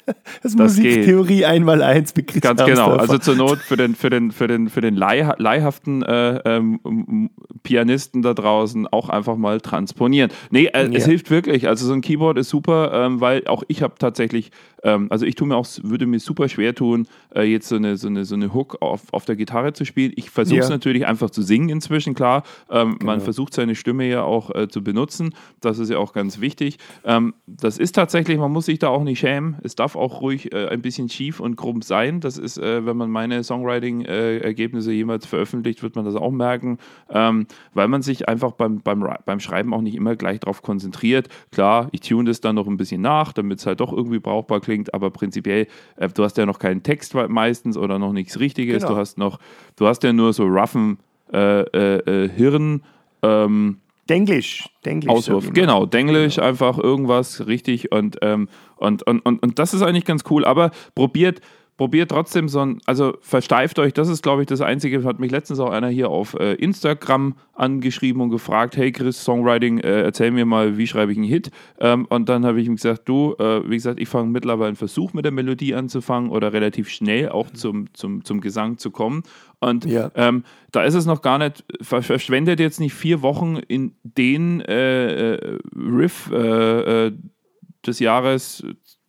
das, 0.43 0.55
Musiktheorie 0.55 1.45
einmal 1.45 1.81
eins 1.81 2.15
mit 2.15 2.41
Ganz 2.41 2.63
genau. 2.63 2.93
Also 2.93 3.17
zur 3.17 3.35
Not 3.35 3.59
für 3.59 3.77
den, 3.77 3.95
für 3.95 4.09
den, 4.09 4.31
für 4.31 4.47
den, 4.47 4.69
für 4.69 4.81
den 4.81 4.95
leih, 4.95 5.33
leihhaften 5.37 6.03
äh, 6.03 6.37
ähm, 6.45 7.29
Pianisten 7.63 8.21
da 8.21 8.33
draußen 8.33 8.87
auch 8.87 9.09
einfach 9.09 9.35
mal 9.35 9.59
transponieren. 9.59 10.31
Nee, 10.49 10.65
äh, 10.67 10.87
ja. 10.87 10.89
es 10.93 11.05
hilft 11.05 11.29
wirklich. 11.29 11.67
Also 11.67 11.85
so 11.85 11.93
ein 11.93 12.01
Keyboard 12.01 12.37
ist 12.37 12.49
super, 12.49 12.91
ähm, 12.93 13.21
weil 13.21 13.47
auch 13.47 13.63
ich 13.67 13.81
habe 13.81 13.95
tatsächlich 13.99 14.51
ähm, 14.83 15.07
also 15.09 15.25
ich 15.25 15.35
tue 15.35 15.47
mir 15.47 15.55
auch, 15.55 15.67
würde 15.83 16.05
mir 16.05 16.19
super 16.19 16.49
schwer 16.49 16.75
tun, 16.75 17.07
äh, 17.35 17.43
jetzt 17.43 17.67
so 17.67 17.75
eine, 17.75 17.97
so 17.97 18.07
eine, 18.07 18.25
so 18.25 18.35
eine 18.35 18.53
Hook 18.53 18.81
auf, 18.81 19.01
auf 19.11 19.25
der 19.25 19.35
Gitarre 19.35 19.73
zu 19.73 19.85
spielen. 19.85 20.13
Ich 20.15 20.29
versuche 20.29 20.59
es 20.59 20.69
ja. 20.69 20.75
natürlich 20.75 21.05
einfach 21.05 21.29
zu 21.29 21.41
singen 21.41 21.69
inzwischen, 21.69 22.13
klar. 22.13 22.43
Ähm, 22.69 22.97
genau. 22.99 23.11
Man 23.11 23.21
versucht 23.21 23.53
seine 23.53 23.75
Stimme 23.75 24.07
ja 24.07 24.23
auch 24.23 24.53
äh, 24.53 24.67
zu 24.67 24.83
benutzen. 24.83 25.33
Das 25.61 25.79
ist 25.79 25.89
ja 25.89 25.97
auch 25.97 26.13
ganz 26.13 26.39
wichtig. 26.39 26.77
Ähm, 27.03 27.33
das 27.47 27.77
ist 27.77 27.93
tatsächlich, 27.93 28.37
man 28.37 28.51
muss 28.51 28.65
sich 28.65 28.79
da 28.79 28.89
auch 28.89 29.03
nicht 29.03 29.19
schämen. 29.19 29.57
Es 29.63 29.75
darf 29.75 29.95
auch 29.95 30.21
ruhig 30.21 30.53
äh, 30.53 30.67
ein 30.67 30.81
bisschen 30.81 31.09
schief 31.09 31.39
und 31.39 31.55
krumm 31.55 31.81
sein. 31.81 32.19
Das 32.19 32.37
ist, 32.37 32.57
äh, 32.57 32.85
wenn 32.85 32.97
man 32.97 33.09
meine 33.09 33.43
Songwriting-Ergebnisse 33.43 34.91
jemals 34.91 35.25
veröffentlicht, 35.25 35.83
wird 35.83 35.95
man 35.95 36.05
das 36.05 36.15
auch 36.15 36.31
merken, 36.31 36.77
ähm, 37.09 37.47
weil 37.73 37.87
man 37.87 38.01
sich 38.01 38.27
einfach 38.27 38.51
beim, 38.51 38.81
beim, 38.81 39.07
beim 39.25 39.39
Schreiben 39.39 39.73
auch 39.73 39.81
nicht 39.81 39.95
immer 39.95 40.15
gleich 40.15 40.39
darauf 40.39 40.61
konzentriert. 40.61 41.29
Klar, 41.51 41.89
ich 41.91 42.01
tune 42.01 42.29
das 42.29 42.41
dann 42.41 42.55
noch 42.55 42.67
ein 42.67 42.77
bisschen 42.77 43.01
nach, 43.01 43.33
damit 43.33 43.59
es 43.59 43.65
halt 43.65 43.79
doch 43.79 43.91
irgendwie 43.91 44.19
brauchbar 44.19 44.61
klingt, 44.67 44.93
aber 44.93 45.11
prinzipiell, 45.11 45.67
äh, 45.95 46.09
du 46.09 46.23
hast 46.25 46.37
ja 46.37 46.45
noch 46.45 46.59
keinen 46.59 46.83
Text 46.83 47.15
meistens 47.15 47.77
oder 47.77 47.99
noch 47.99 48.11
nichts 48.11 48.37
Richtiges. 48.37 48.83
Genau. 48.83 48.93
Du 48.93 48.99
hast 48.99 49.17
noch, 49.17 49.39
du 49.77 49.87
hast 49.87 50.03
ja 50.03 50.11
nur 50.11 50.33
so 50.33 50.43
roughen 50.43 50.99
äh, 51.31 51.61
äh, 51.61 52.25
äh 52.25 52.29
Hirn. 52.29 52.83
Ähm, 53.23 53.77
Denglisch, 54.09 54.69
Denglisch. 54.85 55.09
Auswurf, 55.09 55.51
genau, 55.53 55.85
Denglisch, 55.85 56.35
genau. 56.35 56.47
einfach 56.47 56.77
irgendwas 56.77 57.47
richtig 57.47 57.91
und, 57.91 58.17
ähm, 58.21 58.49
und, 58.75 59.03
und, 59.03 59.19
und, 59.25 59.41
und 59.41 59.59
das 59.59 59.73
ist 59.73 59.81
eigentlich 59.81 60.05
ganz 60.05 60.23
cool, 60.29 60.45
aber 60.45 60.71
probiert, 60.95 61.41
probiert 61.77 62.09
trotzdem 62.09 62.49
so 62.49 62.59
ein, 62.59 62.79
also 62.85 63.17
versteift 63.21 63.79
euch, 63.79 63.93
das 63.93 64.09
ist 64.09 64.23
glaube 64.23 64.41
ich 64.41 64.47
das 64.47 64.61
Einzige, 64.61 65.03
hat 65.03 65.19
mich 65.19 65.31
letztens 65.31 65.59
auch 65.59 65.69
einer 65.69 65.89
hier 65.89 66.09
auf 66.09 66.33
äh, 66.33 66.53
Instagram 66.53 67.35
angeschrieben 67.53 68.21
und 68.21 68.29
gefragt, 68.29 68.75
hey 68.75 68.91
Chris, 68.91 69.23
Songwriting, 69.23 69.79
äh, 69.79 70.01
erzähl 70.01 70.31
mir 70.31 70.45
mal, 70.45 70.77
wie 70.77 70.87
schreibe 70.87 71.11
ich 71.11 71.17
einen 71.17 71.27
Hit? 71.27 71.51
Ähm, 71.79 72.05
und 72.09 72.29
dann 72.29 72.45
habe 72.45 72.59
ich 72.59 72.67
ihm 72.67 72.75
gesagt, 72.75 73.07
du, 73.07 73.35
äh, 73.39 73.69
wie 73.69 73.75
gesagt, 73.75 73.99
ich 73.99 74.09
fange 74.09 74.29
mittlerweile 74.31 74.69
einen 74.69 74.75
Versuch 74.75 75.13
mit 75.13 75.25
der 75.25 75.31
Melodie 75.31 75.75
anzufangen 75.75 76.31
oder 76.31 76.51
relativ 76.51 76.89
schnell 76.89 77.29
auch 77.29 77.51
zum, 77.51 77.93
zum, 77.93 78.23
zum 78.23 78.41
Gesang 78.41 78.77
zu 78.77 78.91
kommen. 78.91 79.23
Und 79.59 79.85
ja. 79.85 80.11
ähm, 80.15 80.43
da 80.71 80.83
ist 80.83 80.95
es 80.95 81.05
noch 81.05 81.21
gar 81.21 81.37
nicht, 81.37 81.63
verschwendet 81.81 82.59
jetzt 82.59 82.79
nicht 82.79 82.93
vier 82.93 83.21
Wochen 83.21 83.57
in 83.57 83.95
den 84.03 84.61
äh, 84.61 85.33
äh, 85.35 85.57
Riff 85.75 86.31
äh, 86.31 87.11
des 87.85 87.99
Jahres 87.99 88.63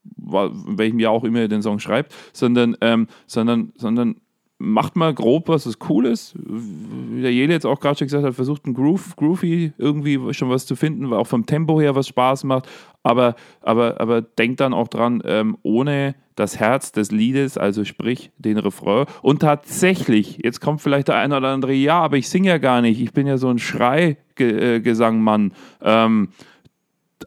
in 0.04 0.78
welchem 0.78 0.98
Jahr 0.98 1.12
auch 1.12 1.24
immer 1.24 1.40
ihr 1.40 1.48
den 1.48 1.62
Song 1.62 1.78
schreibt, 1.78 2.14
sondern, 2.32 2.76
ähm, 2.80 3.06
sondern, 3.26 3.72
sondern 3.76 4.16
macht 4.58 4.96
mal 4.96 5.14
grob 5.14 5.48
was, 5.48 5.66
was 5.66 5.78
cool 5.88 6.06
ist. 6.06 6.34
Wie 6.36 7.22
der 7.22 7.32
Jele 7.32 7.52
jetzt 7.52 7.64
auch 7.64 7.78
gerade 7.78 7.98
schon 7.98 8.08
gesagt 8.08 8.24
hat, 8.24 8.34
versucht 8.34 8.66
ein 8.66 8.74
Groove, 8.74 9.14
Groovy 9.16 9.72
irgendwie 9.78 10.34
schon 10.34 10.50
was 10.50 10.66
zu 10.66 10.74
finden, 10.74 11.12
auch 11.12 11.26
vom 11.26 11.46
Tempo 11.46 11.80
her 11.80 11.94
was 11.94 12.08
Spaß 12.08 12.44
macht. 12.44 12.68
Aber, 13.04 13.36
aber, 13.60 14.00
aber 14.00 14.20
denkt 14.20 14.60
dann 14.60 14.74
auch 14.74 14.88
dran, 14.88 15.22
ähm, 15.24 15.56
ohne 15.62 16.16
das 16.34 16.58
Herz 16.58 16.92
des 16.92 17.10
Liedes, 17.10 17.56
also 17.56 17.84
sprich 17.84 18.30
den 18.38 18.58
Refrain. 18.58 19.06
Und 19.22 19.40
tatsächlich, 19.40 20.40
jetzt 20.42 20.60
kommt 20.60 20.80
vielleicht 20.80 21.08
der 21.08 21.16
eine 21.16 21.36
oder 21.36 21.48
andere, 21.48 21.72
ja, 21.72 22.00
aber 22.00 22.16
ich 22.16 22.28
singe 22.28 22.48
ja 22.48 22.58
gar 22.58 22.80
nicht, 22.80 23.00
ich 23.00 23.12
bin 23.12 23.26
ja 23.26 23.38
so 23.38 23.48
ein 23.48 23.58
Schreigesangmann. 23.58 25.52
Ähm, 25.82 26.28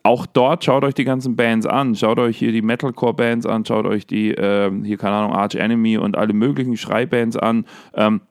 auch 0.03 0.25
dort 0.25 0.63
schaut 0.63 0.83
euch 0.83 0.93
die 0.93 1.03
ganzen 1.03 1.35
Bands 1.35 1.65
an. 1.65 1.95
Schaut 1.95 2.19
euch 2.19 2.37
hier 2.37 2.51
die 2.51 2.61
Metalcore-Bands 2.61 3.45
an, 3.45 3.65
schaut 3.65 3.85
euch 3.85 4.07
die, 4.07 4.31
äh, 4.31 4.71
hier, 4.83 4.97
keine 4.97 5.15
Ahnung, 5.15 5.33
Arch 5.33 5.55
Enemy 5.55 5.97
und 5.97 6.17
alle 6.17 6.33
möglichen 6.33 6.77
Schreibands 6.77 7.37
an. 7.37 7.65
Ähm, 7.93 8.21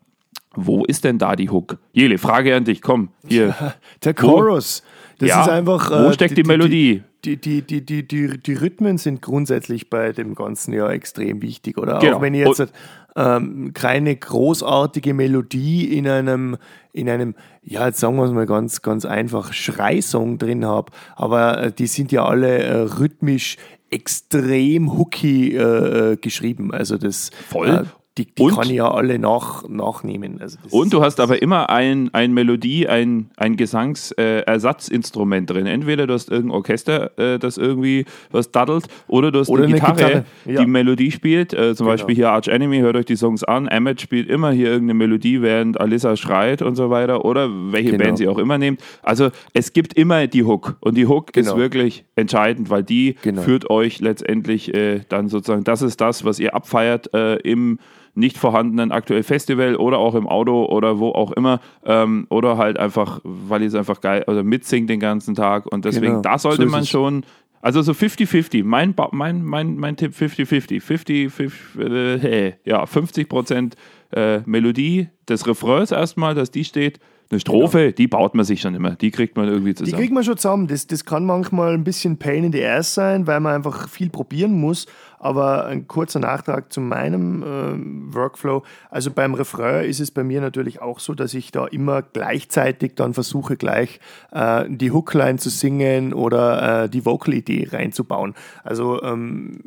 wo 0.54 0.84
ist 0.84 1.04
denn 1.04 1.18
da 1.18 1.36
die 1.36 1.48
Hook? 1.48 1.78
Jele, 1.92 2.18
Frage 2.18 2.56
an 2.56 2.64
dich, 2.64 2.82
komm, 2.82 3.10
hier. 3.26 3.54
Der 4.04 4.14
Chorus. 4.14 4.82
Das 5.18 5.28
ja, 5.28 5.42
ist 5.42 5.48
einfach. 5.48 5.90
Äh, 5.90 6.06
wo 6.06 6.12
steckt 6.12 6.36
die, 6.36 6.42
die 6.42 6.48
Melodie? 6.48 7.02
Die, 7.24 7.36
die, 7.36 7.60
die, 7.60 7.84
die, 7.84 8.08
die, 8.08 8.38
die, 8.38 8.54
Rhythmen 8.54 8.96
sind 8.96 9.20
grundsätzlich 9.20 9.90
bei 9.90 10.12
dem 10.12 10.34
Ganzen 10.34 10.72
ja 10.72 10.88
extrem 10.90 11.42
wichtig, 11.42 11.76
oder? 11.76 11.98
Genau. 11.98 12.16
Auch 12.16 12.22
wenn 12.22 12.32
ich 12.32 12.46
jetzt 12.46 12.72
ähm, 13.20 13.72
keine 13.74 14.16
großartige 14.16 15.12
Melodie 15.14 15.96
in 15.96 16.08
einem, 16.08 16.56
in 16.92 17.08
einem, 17.08 17.34
ja, 17.62 17.86
jetzt 17.86 18.00
sagen 18.00 18.16
wir 18.16 18.24
es 18.24 18.32
mal 18.32 18.46
ganz, 18.46 18.82
ganz 18.82 19.04
einfach, 19.04 19.52
Schreisong 19.52 20.38
drin 20.38 20.64
habe, 20.64 20.92
aber 21.16 21.62
äh, 21.62 21.72
die 21.72 21.86
sind 21.86 22.12
ja 22.12 22.24
alle 22.24 22.58
äh, 22.58 22.76
rhythmisch 22.76 23.56
extrem 23.90 24.96
hooky 24.96 25.56
äh, 25.56 26.12
äh 26.12 26.16
geschrieben. 26.16 26.72
Also 26.72 26.96
das 26.96 27.30
Voll. 27.48 27.86
Die, 28.20 28.34
die 28.34 28.46
kann 28.48 28.64
ich 28.64 28.72
ja 28.72 28.90
alle 28.90 29.18
nach, 29.18 29.66
nachnehmen. 29.68 30.40
Also 30.40 30.58
und 30.70 30.92
du 30.92 31.02
hast 31.02 31.20
aber 31.20 31.40
immer 31.40 31.70
ein, 31.70 32.10
ein 32.12 32.34
Melodie, 32.34 32.86
ein, 32.86 33.30
ein 33.36 33.56
Gesangsersatzinstrument 33.56 35.50
äh, 35.50 35.54
drin. 35.54 35.66
Entweder 35.66 36.06
du 36.06 36.12
hast 36.14 36.30
irgendein 36.30 36.56
Orchester, 36.56 37.18
äh, 37.18 37.38
das 37.38 37.56
irgendwie 37.56 38.04
was 38.30 38.52
daddelt, 38.52 38.88
oder 39.08 39.32
du 39.32 39.40
hast 39.40 39.48
oder 39.48 39.64
eine, 39.64 39.74
Gitarre, 39.74 39.94
Gitarre. 39.94 40.24
Ja. 40.44 40.60
die 40.60 40.66
Melodie 40.66 41.10
spielt. 41.10 41.54
Äh, 41.54 41.74
zum 41.74 41.86
genau. 41.86 41.94
Beispiel 41.94 42.14
hier 42.14 42.30
Arch 42.30 42.48
Enemy, 42.48 42.80
hört 42.80 42.96
euch 42.96 43.06
die 43.06 43.16
Songs 43.16 43.42
an. 43.42 43.68
Emmet 43.68 44.00
spielt 44.00 44.28
immer 44.28 44.50
hier 44.50 44.68
irgendeine 44.68 44.94
Melodie, 44.94 45.40
während 45.40 45.80
Alissa 45.80 46.16
schreit 46.16 46.60
und 46.60 46.76
so 46.76 46.90
weiter. 46.90 47.24
Oder 47.24 47.48
welche 47.72 47.92
genau. 47.92 48.04
Band 48.04 48.18
sie 48.18 48.28
auch 48.28 48.38
immer 48.38 48.58
nehmt. 48.58 48.82
Also 49.02 49.30
es 49.54 49.72
gibt 49.72 49.94
immer 49.94 50.26
die 50.26 50.44
Hook. 50.44 50.76
Und 50.80 50.96
die 50.96 51.06
Hook 51.06 51.32
genau. 51.32 51.52
ist 51.52 51.56
wirklich 51.56 52.04
entscheidend, 52.16 52.68
weil 52.68 52.82
die 52.82 53.16
genau. 53.22 53.42
führt 53.42 53.70
euch 53.70 54.00
letztendlich 54.00 54.74
äh, 54.74 55.00
dann 55.08 55.28
sozusagen, 55.28 55.64
das 55.64 55.80
ist 55.80 56.00
das, 56.00 56.24
was 56.24 56.38
ihr 56.38 56.54
abfeiert 56.54 57.14
äh, 57.14 57.36
im 57.36 57.78
nicht 58.14 58.38
vorhandenen 58.38 58.92
aktuell 58.92 59.22
Festival 59.22 59.76
oder 59.76 59.98
auch 59.98 60.14
im 60.14 60.26
Auto 60.26 60.66
oder 60.66 60.98
wo 60.98 61.10
auch 61.10 61.32
immer 61.32 61.60
ähm, 61.84 62.26
oder 62.28 62.58
halt 62.58 62.78
einfach, 62.78 63.20
weil 63.24 63.62
es 63.62 63.74
einfach 63.74 64.00
geil 64.00 64.24
oder 64.26 64.42
mitsingt 64.42 64.90
den 64.90 65.00
ganzen 65.00 65.34
Tag 65.34 65.66
und 65.66 65.84
deswegen, 65.84 66.06
genau. 66.06 66.22
da 66.22 66.38
sollte 66.38 66.64
so 66.64 66.70
man 66.70 66.84
schon 66.84 67.24
also 67.62 67.82
so 67.82 67.92
50-50. 67.92 68.64
Mein, 68.64 68.94
mein, 69.12 69.44
mein, 69.44 69.76
mein 69.76 69.96
Tipp 69.96 70.14
50-50. 70.14 70.80
50, 70.80 71.30
50, 71.30 72.24
äh, 72.24 72.54
ja, 72.64 72.86
50 72.86 73.28
Prozent 73.28 73.76
äh, 74.12 74.40
Melodie 74.46 75.08
des 75.28 75.46
Refrains 75.46 75.92
erstmal, 75.92 76.34
dass 76.34 76.50
die 76.50 76.64
steht. 76.64 77.00
Eine 77.30 77.38
Strophe, 77.38 77.78
genau. 77.78 77.92
die 77.92 78.08
baut 78.08 78.34
man 78.34 78.44
sich 78.44 78.60
schon 78.60 78.74
immer. 78.74 78.96
Die 78.96 79.12
kriegt 79.12 79.36
man 79.36 79.46
irgendwie 79.46 79.72
zusammen. 79.72 79.94
Die 79.94 79.96
kriegt 79.96 80.12
man 80.12 80.24
schon 80.24 80.36
zusammen. 80.36 80.66
Das, 80.66 80.88
das 80.88 81.04
kann 81.04 81.24
manchmal 81.24 81.74
ein 81.74 81.84
bisschen 81.84 82.18
Pain 82.18 82.42
in 82.42 82.52
the 82.52 82.64
Ass 82.64 82.94
sein, 82.94 83.28
weil 83.28 83.38
man 83.38 83.54
einfach 83.54 83.88
viel 83.88 84.10
probieren 84.10 84.58
muss. 84.58 84.86
Aber 85.20 85.66
ein 85.66 85.86
kurzer 85.86 86.18
Nachtrag 86.18 86.72
zu 86.72 86.80
meinem 86.80 87.42
äh, 87.42 88.14
Workflow. 88.16 88.64
Also 88.90 89.12
beim 89.12 89.34
Refrain 89.34 89.84
ist 89.88 90.00
es 90.00 90.10
bei 90.10 90.24
mir 90.24 90.40
natürlich 90.40 90.82
auch 90.82 90.98
so, 90.98 91.14
dass 91.14 91.34
ich 91.34 91.52
da 91.52 91.66
immer 91.66 92.02
gleichzeitig 92.02 92.96
dann 92.96 93.14
versuche, 93.14 93.56
gleich 93.56 94.00
äh, 94.32 94.64
die 94.68 94.90
Hookline 94.90 95.38
zu 95.38 95.50
singen 95.50 96.12
oder 96.12 96.84
äh, 96.84 96.88
die 96.88 97.06
Vocal-Idee 97.06 97.68
reinzubauen. 97.70 98.34
Also 98.64 99.00
ähm, 99.04 99.60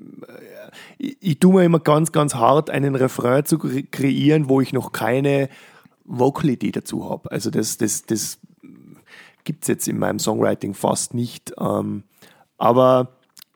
ich, 0.97 1.15
ich 1.21 1.39
tue 1.39 1.53
mir 1.53 1.63
immer 1.63 1.79
ganz, 1.79 2.11
ganz 2.11 2.35
hart, 2.35 2.69
einen 2.69 2.95
Refrain 2.95 3.45
zu 3.45 3.57
kreieren, 3.57 4.49
wo 4.49 4.59
ich 4.59 4.73
noch 4.73 4.91
keine 4.91 5.47
Vocal-Idee 6.05 6.71
dazu 6.71 7.09
habe. 7.09 7.31
Also 7.31 7.49
das, 7.49 7.77
das, 7.77 8.03
das 8.03 8.39
gibt 9.43 9.63
es 9.63 9.67
jetzt 9.67 9.87
in 9.87 9.99
meinem 9.99 10.19
Songwriting 10.19 10.73
fast 10.73 11.13
nicht. 11.13 11.53
Ähm, 11.59 12.03
aber 12.57 13.09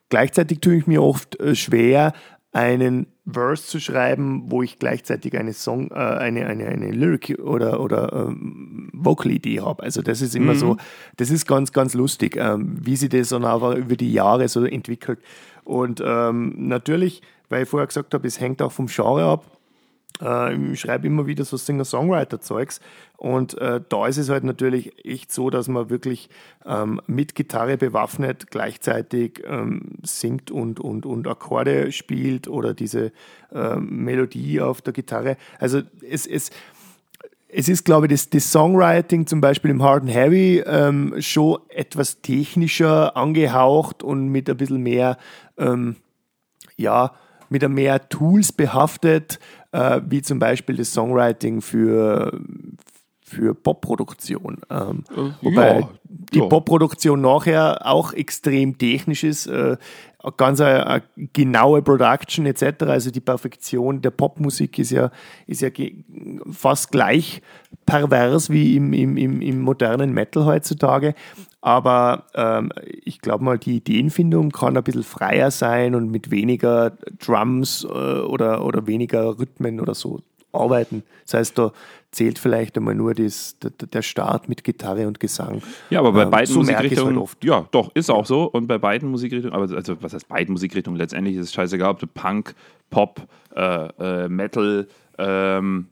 gleichzeitig 0.09 0.59
tue 0.59 0.75
ich 0.75 0.87
mir 0.87 1.01
oft 1.03 1.39
äh, 1.39 1.55
schwer, 1.55 2.13
einen 2.53 3.07
Verse 3.29 3.67
zu 3.67 3.79
schreiben, 3.79 4.45
wo 4.47 4.63
ich 4.63 4.79
gleichzeitig 4.79 5.37
eine 5.37 5.53
Song, 5.53 5.91
äh, 5.91 5.95
eine, 5.95 6.47
eine, 6.47 6.67
eine 6.67 6.91
Lyric 6.91 7.37
oder, 7.39 7.81
oder 7.81 8.13
ähm, 8.13 8.89
Vocal-Idee 8.93 9.61
habe. 9.61 9.83
Also 9.83 10.01
das 10.01 10.21
ist 10.21 10.35
immer 10.35 10.53
mhm. 10.53 10.57
so, 10.57 10.77
das 11.17 11.29
ist 11.29 11.45
ganz, 11.45 11.71
ganz 11.71 11.93
lustig, 11.93 12.37
ähm, 12.37 12.77
wie 12.81 12.95
sich 12.95 13.09
das 13.09 13.29
dann 13.29 13.43
aber 13.45 13.75
über 13.75 13.95
die 13.95 14.11
Jahre 14.11 14.47
so 14.47 14.63
entwickelt. 14.63 15.19
Und 15.65 16.01
ähm, 16.03 16.55
natürlich, 16.67 17.21
weil 17.49 17.63
ich 17.63 17.69
vorher 17.69 17.87
gesagt 17.87 18.13
habe, 18.13 18.25
es 18.27 18.39
hängt 18.39 18.61
auch 18.61 18.71
vom 18.71 18.87
Genre 18.87 19.25
ab. 19.25 19.45
Äh, 20.21 20.55
ich 20.71 20.79
schreibe 20.79 21.07
immer 21.07 21.27
wieder 21.27 21.45
so 21.45 21.57
Singer-Songwriter-Zeugs 21.57 22.79
und 23.17 23.57
äh, 23.57 23.81
da 23.87 24.07
ist 24.07 24.17
es 24.17 24.29
halt 24.29 24.43
natürlich 24.43 25.05
echt 25.05 25.31
so, 25.31 25.49
dass 25.49 25.67
man 25.67 25.89
wirklich 25.89 26.29
ähm, 26.65 27.01
mit 27.07 27.35
Gitarre 27.35 27.77
bewaffnet 27.77 28.51
gleichzeitig 28.51 29.43
ähm, 29.47 29.93
singt 30.03 30.51
und, 30.51 30.79
und, 30.79 31.05
und 31.05 31.27
Akkorde 31.27 31.91
spielt 31.91 32.47
oder 32.47 32.73
diese 32.73 33.11
ähm, 33.51 34.03
Melodie 34.03 34.61
auf 34.61 34.81
der 34.81 34.93
Gitarre. 34.93 35.37
Also 35.59 35.81
es, 36.07 36.27
es, 36.27 36.51
es 37.49 37.69
ist, 37.69 37.85
glaube 37.85 38.05
ich, 38.07 38.11
das, 38.11 38.29
das 38.29 38.51
Songwriting 38.51 39.25
zum 39.25 39.41
Beispiel 39.41 39.71
im 39.71 39.81
Hard 39.81 40.03
and 40.03 40.13
Heavy 40.13 40.63
ähm, 40.65 41.15
schon 41.19 41.59
etwas 41.69 42.21
technischer 42.21 43.15
angehaucht 43.15 44.03
und 44.03 44.29
mit 44.29 44.49
ein 44.49 44.57
bisschen 44.57 44.83
mehr, 44.83 45.17
ähm, 45.57 45.95
ja, 46.75 47.13
mit 47.49 47.67
mehr 47.69 48.09
Tools 48.09 48.51
behaftet, 48.51 49.39
äh, 49.71 50.01
wie 50.07 50.21
zum 50.21 50.39
Beispiel 50.39 50.77
das 50.77 50.93
Songwriting 50.93 51.61
für, 51.61 52.39
für 53.21 53.53
Popproduktion. 53.53 54.61
Ähm, 54.69 55.03
äh, 55.11 55.31
wobei 55.41 55.79
ja, 55.79 55.89
die 56.03 56.39
ja. 56.39 56.45
Popproduktion 56.45 57.21
nachher 57.21 57.85
auch 57.85 58.13
extrem 58.13 58.77
technisch 58.77 59.23
ist, 59.23 59.47
äh, 59.47 59.77
ganz 60.35 60.61
eine, 60.61 60.87
eine, 60.87 61.03
genaue 61.33 61.81
Production 61.81 62.45
etc. 62.45 62.83
Also 62.83 63.11
die 63.11 63.19
Perfektion 63.19 64.01
der 64.01 64.11
Popmusik 64.11 64.79
ist 64.79 64.91
ja, 64.91 65.11
ist 65.45 65.61
ja 65.61 65.69
fast 66.51 66.91
gleich 66.91 67.41
pervers 67.85 68.49
wie 68.49 68.75
im, 68.75 68.93
im, 68.93 69.17
im, 69.17 69.41
im 69.41 69.61
modernen 69.61 70.13
Metal 70.13 70.45
heutzutage. 70.45 71.13
Aber 71.61 72.25
ähm, 72.33 72.71
ich 73.03 73.21
glaube 73.21 73.43
mal, 73.43 73.57
die 73.57 73.77
Ideenfindung 73.77 74.51
kann 74.51 74.77
ein 74.77 74.83
bisschen 74.83 75.03
freier 75.03 75.51
sein 75.51 75.95
und 75.95 76.09
mit 76.09 76.31
weniger 76.31 76.91
Drums 77.19 77.83
äh, 77.83 77.87
oder, 77.87 78.63
oder 78.63 78.87
weniger 78.87 79.37
Rhythmen 79.39 79.79
oder 79.79 79.95
so 79.95 80.21
arbeiten. 80.57 81.03
Das 81.23 81.35
heißt, 81.35 81.57
da 81.57 81.71
zählt 82.11 82.39
vielleicht 82.39 82.77
einmal 82.77 82.95
nur 82.95 83.13
das, 83.13 83.57
der 83.59 84.01
Start 84.01 84.49
mit 84.49 84.63
Gitarre 84.63 85.07
und 85.07 85.19
Gesang. 85.19 85.61
Ja, 85.89 85.99
aber 85.99 86.11
bei 86.11 86.23
ähm, 86.23 86.31
beiden 86.31 86.53
so 86.53 86.59
Musikrichtungen, 86.59 87.15
halt 87.15 87.23
oft. 87.23 87.43
ja, 87.43 87.67
doch, 87.71 87.91
ist 87.93 88.09
auch 88.09 88.25
so. 88.25 88.43
Und 88.43 88.67
bei 88.67 88.77
beiden 88.77 89.09
Musikrichtungen, 89.09 89.55
aber 89.55 89.75
also 89.75 90.01
was 90.01 90.13
heißt 90.13 90.27
beiden 90.27 90.53
Musikrichtungen? 90.53 90.97
Letztendlich 90.97 91.35
ist 91.35 91.45
es 91.45 91.53
scheißegal, 91.53 91.91
ob 91.91 91.99
du 91.99 92.07
Punk, 92.07 92.55
Pop, 92.89 93.27
äh, 93.55 93.87
äh, 93.99 94.29
Metal, 94.29 94.87
ähm, 95.17 95.87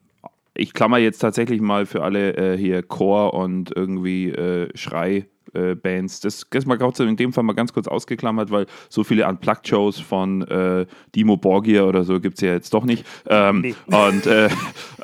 ich 0.57 0.73
klammer 0.73 0.97
jetzt 0.97 1.19
tatsächlich 1.19 1.59
mal 1.59 1.85
für 1.85 2.01
alle 2.01 2.35
äh, 2.37 2.57
hier 2.57 2.81
Chor 2.81 3.33
und 3.33 3.75
irgendwie 3.75 4.29
äh, 4.29 4.69
Schrei 4.75 5.27
Bands. 5.75 6.19
Das, 6.19 6.45
das 6.49 6.65
mal 6.65 6.77
in 6.99 7.15
dem 7.15 7.33
Fall 7.33 7.43
mal 7.43 7.53
ganz 7.53 7.73
kurz 7.73 7.87
ausgeklammert, 7.87 8.51
weil 8.51 8.65
so 8.89 9.03
viele 9.03 9.27
Unplugged-Shows 9.27 9.99
von 9.99 10.41
äh, 10.43 10.85
Dimo 11.15 11.37
Borgir 11.37 11.85
oder 11.85 12.03
so 12.03 12.19
gibt 12.19 12.35
es 12.35 12.41
ja 12.41 12.53
jetzt 12.53 12.73
doch 12.73 12.85
nicht. 12.85 13.05
Ähm, 13.27 13.61
nee. 13.61 13.75
Und 13.87 14.25
äh, 14.25 14.49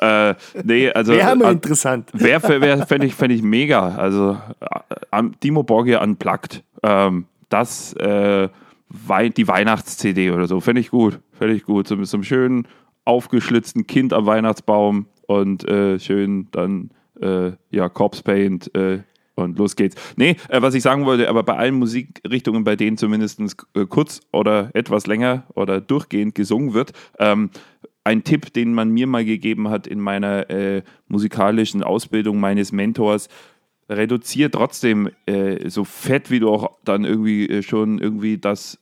äh, 0.00 0.34
nee, 0.64 0.90
also. 0.90 1.12
Wäre 1.12 1.36
mal 1.36 1.52
interessant. 1.52 2.10
Wäre, 2.12 2.60
wär, 2.60 2.86
fände 2.86 3.06
ich, 3.06 3.14
fänd 3.14 3.32
ich 3.32 3.42
mega. 3.42 3.94
Also 3.96 4.38
äh, 5.10 5.22
Dimo 5.42 5.62
Borgir 5.62 6.00
Unplugged. 6.00 6.62
Ähm, 6.82 7.26
das, 7.48 7.92
äh, 7.94 8.48
die 9.36 9.48
Weihnachts-CD 9.48 10.30
oder 10.30 10.46
so, 10.46 10.60
fände 10.60 10.80
ich 10.80 10.90
gut. 10.90 11.20
Fände 11.32 11.54
ich 11.54 11.64
gut. 11.64 11.88
So 11.88 11.96
mit 11.96 12.06
so 12.06 12.16
einem 12.16 12.24
schönen 12.24 12.68
aufgeschlitzten 13.04 13.86
Kind 13.86 14.12
am 14.12 14.26
Weihnachtsbaum 14.26 15.06
und 15.26 15.68
äh, 15.68 15.98
schön 15.98 16.48
dann 16.52 16.90
äh, 17.20 17.52
ja, 17.70 17.88
Corpse 17.88 18.22
Paint 18.22 18.74
äh, 18.74 19.00
und 19.42 19.58
los 19.58 19.76
geht's. 19.76 19.96
Nee, 20.16 20.36
äh, 20.48 20.62
was 20.62 20.74
ich 20.74 20.82
sagen 20.82 21.04
wollte, 21.04 21.28
aber 21.28 21.42
bei 21.42 21.56
allen 21.56 21.74
Musikrichtungen, 21.74 22.64
bei 22.64 22.76
denen 22.76 22.96
zumindest 22.96 23.40
äh, 23.74 23.86
kurz 23.86 24.20
oder 24.32 24.70
etwas 24.74 25.06
länger 25.06 25.44
oder 25.54 25.80
durchgehend 25.80 26.34
gesungen 26.34 26.74
wird, 26.74 26.92
ähm, 27.18 27.50
ein 28.04 28.24
Tipp, 28.24 28.52
den 28.52 28.74
man 28.74 28.90
mir 28.90 29.06
mal 29.06 29.24
gegeben 29.24 29.68
hat 29.68 29.86
in 29.86 30.00
meiner 30.00 30.50
äh, 30.50 30.82
musikalischen 31.08 31.82
Ausbildung 31.82 32.40
meines 32.40 32.72
Mentors, 32.72 33.28
reduziere 33.88 34.50
trotzdem 34.50 35.10
äh, 35.26 35.68
so 35.68 35.84
fett, 35.84 36.30
wie 36.30 36.40
du 36.40 36.50
auch 36.50 36.78
dann 36.84 37.04
irgendwie 37.04 37.48
äh, 37.48 37.62
schon 37.62 37.98
irgendwie 37.98 38.38
das 38.38 38.78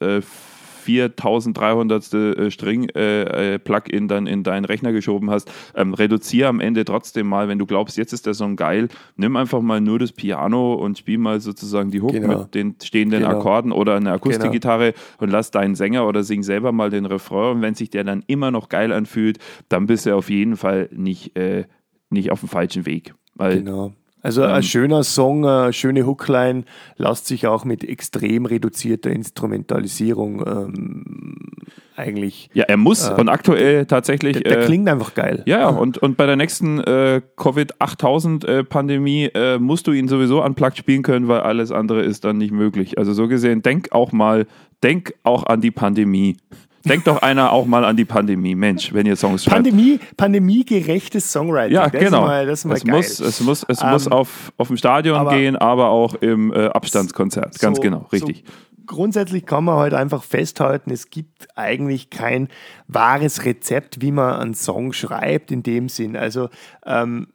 äh, 0.87 1.09
4300. 1.09 2.13
Äh, 2.13 2.51
String-Plugin 2.51 4.03
äh, 4.03 4.07
dann 4.07 4.27
in 4.27 4.43
deinen 4.43 4.65
Rechner 4.65 4.91
geschoben 4.91 5.29
hast, 5.29 5.51
ähm, 5.75 5.93
reduziere 5.93 6.49
am 6.49 6.59
Ende 6.59 6.85
trotzdem 6.85 7.27
mal, 7.27 7.47
wenn 7.47 7.59
du 7.59 7.65
glaubst, 7.65 7.97
jetzt 7.97 8.13
ist 8.13 8.25
der 8.25 8.33
Song 8.33 8.55
geil, 8.55 8.89
nimm 9.15 9.35
einfach 9.35 9.61
mal 9.61 9.81
nur 9.81 9.99
das 9.99 10.11
Piano 10.11 10.73
und 10.73 10.97
spiel 10.97 11.17
mal 11.17 11.39
sozusagen 11.39 11.91
die 11.91 12.01
Hook 12.01 12.13
genau. 12.13 12.39
mit 12.39 12.55
den 12.55 12.75
stehenden 12.81 13.21
genau. 13.21 13.37
Akkorden 13.37 13.71
oder 13.71 13.95
eine 13.95 14.11
Akustikgitarre 14.11 14.91
genau. 14.91 15.03
und 15.19 15.29
lass 15.29 15.51
deinen 15.51 15.75
Sänger 15.75 16.07
oder 16.07 16.23
sing 16.23 16.43
selber 16.43 16.71
mal 16.71 16.89
den 16.89 17.05
Refrain 17.05 17.57
und 17.57 17.61
wenn 17.61 17.75
sich 17.75 17.89
der 17.89 18.03
dann 18.03 18.23
immer 18.27 18.51
noch 18.51 18.69
geil 18.69 18.91
anfühlt, 18.91 19.39
dann 19.69 19.87
bist 19.87 20.05
du 20.05 20.15
auf 20.15 20.29
jeden 20.29 20.57
Fall 20.57 20.89
nicht, 20.91 21.37
äh, 21.37 21.65
nicht 22.09 22.31
auf 22.31 22.41
dem 22.41 22.49
falschen 22.49 22.85
Weg. 22.85 23.13
Weil 23.35 23.59
genau. 23.59 23.93
Also 24.21 24.43
ein 24.43 24.57
ähm, 24.57 24.61
schöner 24.61 25.03
Song, 25.03 25.45
eine 25.45 25.73
schöne 25.73 26.05
Hookline 26.05 26.63
lässt 26.97 27.27
sich 27.27 27.47
auch 27.47 27.65
mit 27.65 27.83
extrem 27.83 28.45
reduzierter 28.45 29.09
Instrumentalisierung 29.09 30.43
ähm, 30.45 31.51
eigentlich. 31.95 32.49
Ja, 32.53 32.65
er 32.65 32.77
muss 32.77 33.09
äh, 33.09 33.13
und 33.13 33.29
aktuell 33.29 33.85
tatsächlich. 33.85 34.33
Der, 34.33 34.43
der 34.43 34.61
äh, 34.61 34.65
klingt 34.65 34.87
einfach 34.89 35.13
geil. 35.13 35.43
Ja, 35.45 35.59
ja, 35.59 35.69
und, 35.69 35.97
und 35.97 36.17
bei 36.17 36.25
der 36.25 36.35
nächsten 36.35 36.79
äh, 36.79 37.21
Covid-8000-Pandemie 37.37 39.29
äh, 39.33 39.59
musst 39.59 39.87
du 39.87 39.91
ihn 39.91 40.07
sowieso 40.07 40.43
unplugged 40.43 40.77
spielen 40.77 41.03
können, 41.03 41.27
weil 41.27 41.41
alles 41.41 41.71
andere 41.71 42.01
ist 42.01 42.23
dann 42.23 42.37
nicht 42.37 42.51
möglich. 42.51 42.97
Also 42.97 43.13
so 43.13 43.27
gesehen, 43.27 43.61
denk 43.61 43.91
auch 43.91 44.11
mal, 44.11 44.45
denk 44.83 45.13
auch 45.23 45.45
an 45.45 45.61
die 45.61 45.71
Pandemie. 45.71 46.37
Denkt 46.85 47.07
doch 47.07 47.21
einer 47.21 47.51
auch 47.51 47.65
mal 47.65 47.85
an 47.85 47.95
die 47.95 48.05
Pandemie, 48.05 48.55
Mensch, 48.55 48.93
wenn 48.93 49.05
ihr 49.05 49.15
Songs 49.15 49.43
schreibt. 49.43 49.63
Pandemie, 49.63 49.99
pandemiegerechtes 50.17 51.31
Songwriting. 51.31 51.75
Ja, 51.75 51.89
das 51.89 52.01
genau. 52.01 52.21
Ist 52.21 52.27
mal, 52.27 52.45
das 52.45 52.59
ist 52.59 52.65
mal 52.65 52.77
es, 52.77 52.83
geil. 52.83 52.95
Muss, 52.95 53.19
es 53.19 53.41
muss, 53.41 53.65
es 53.67 53.81
um, 53.81 53.89
muss 53.89 54.05
ähm, 54.07 54.11
auf, 54.13 54.53
auf 54.57 54.67
dem 54.67 54.77
Stadion 54.77 55.17
aber 55.17 55.35
gehen, 55.35 55.55
aber 55.55 55.89
auch 55.89 56.15
im 56.15 56.51
äh, 56.51 56.67
Abstandskonzert. 56.67 57.59
Ganz 57.59 57.77
so, 57.77 57.83
genau, 57.83 58.07
richtig. 58.11 58.43
So 58.45 58.53
grundsätzlich 58.91 59.45
kann 59.45 59.63
man 59.63 59.75
heute 59.75 59.95
halt 59.95 60.03
einfach 60.03 60.23
festhalten, 60.23 60.91
es 60.91 61.09
gibt 61.09 61.47
eigentlich 61.55 62.09
kein 62.09 62.49
wahres 62.87 63.45
Rezept, 63.45 64.01
wie 64.01 64.11
man 64.11 64.39
einen 64.39 64.53
Song 64.53 64.93
schreibt 64.93 65.51
in 65.51 65.63
dem 65.63 65.87
Sinn. 65.87 66.15
Also, 66.17 66.49
ähm, 66.85 67.27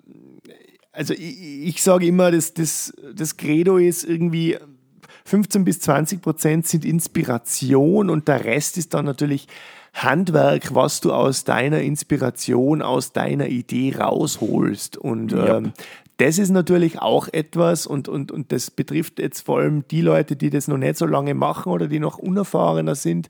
also 0.93 1.15
ich, 1.15 1.67
ich 1.69 1.83
sage 1.83 2.07
immer, 2.07 2.31
dass 2.31 2.53
das, 2.55 2.93
das 3.15 3.37
Credo 3.37 3.79
ist 3.79 4.05
irgendwie 4.05 4.59
15 5.27 5.65
bis 5.65 5.81
20 5.81 6.23
Prozent 6.23 6.69
sind 6.69 6.85
Inspiration 6.85 8.11
und 8.11 8.29
der 8.29 8.45
Rest 8.45 8.79
ist 8.79 8.95
dann 8.95 9.05
natürlich 9.05 9.49
Handwerk, 9.93 10.73
was 10.75 11.01
du 11.01 11.13
aus 11.13 11.43
deiner 11.43 11.81
Inspiration, 11.81 12.81
aus 12.81 13.13
deiner 13.13 13.49
Idee 13.49 13.97
rausholst. 13.99 14.97
Und 14.97 15.33
ja. 15.33 15.57
ähm, 15.57 15.73
das 16.19 16.39
ist 16.39 16.51
natürlich 16.51 17.01
auch 17.01 17.27
etwas, 17.33 17.89
und, 17.89 18.09
und, 18.09 18.31
und 18.31 18.53
das 18.53 18.71
betrifft 18.71 19.19
jetzt 19.19 19.41
vor 19.41 19.59
allem 19.59 19.85
die 19.89 20.01
Leute, 20.01 20.37
die 20.37 20.51
das 20.51 20.69
noch 20.69 20.79
nicht 20.79 20.97
so 20.97 21.07
lange 21.07 21.35
machen 21.35 21.73
oder 21.73 21.89
die 21.89 21.99
noch 21.99 22.19
unerfahrener 22.19 22.95
sind. 22.95 23.29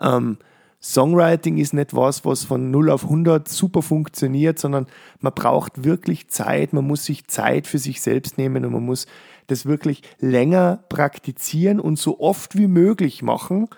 Ähm, 0.00 0.38
Songwriting 0.80 1.58
ist 1.58 1.74
nicht 1.74 1.94
was, 1.94 2.24
was 2.24 2.44
von 2.44 2.70
0 2.70 2.90
auf 2.90 3.04
100 3.04 3.48
super 3.48 3.82
funktioniert, 3.82 4.58
sondern 4.58 4.86
man 5.20 5.34
braucht 5.34 5.84
wirklich 5.84 6.28
Zeit, 6.28 6.72
man 6.72 6.86
muss 6.86 7.04
sich 7.04 7.26
Zeit 7.26 7.66
für 7.66 7.78
sich 7.78 8.00
selbst 8.00 8.38
nehmen 8.38 8.64
und 8.64 8.72
man 8.72 8.84
muss 8.84 9.06
das 9.46 9.66
wirklich 9.66 10.02
länger 10.18 10.84
praktizieren 10.88 11.80
und 11.80 11.98
so 11.98 12.20
oft 12.20 12.56
wie 12.56 12.66
möglich 12.66 13.22
machen, 13.22 13.68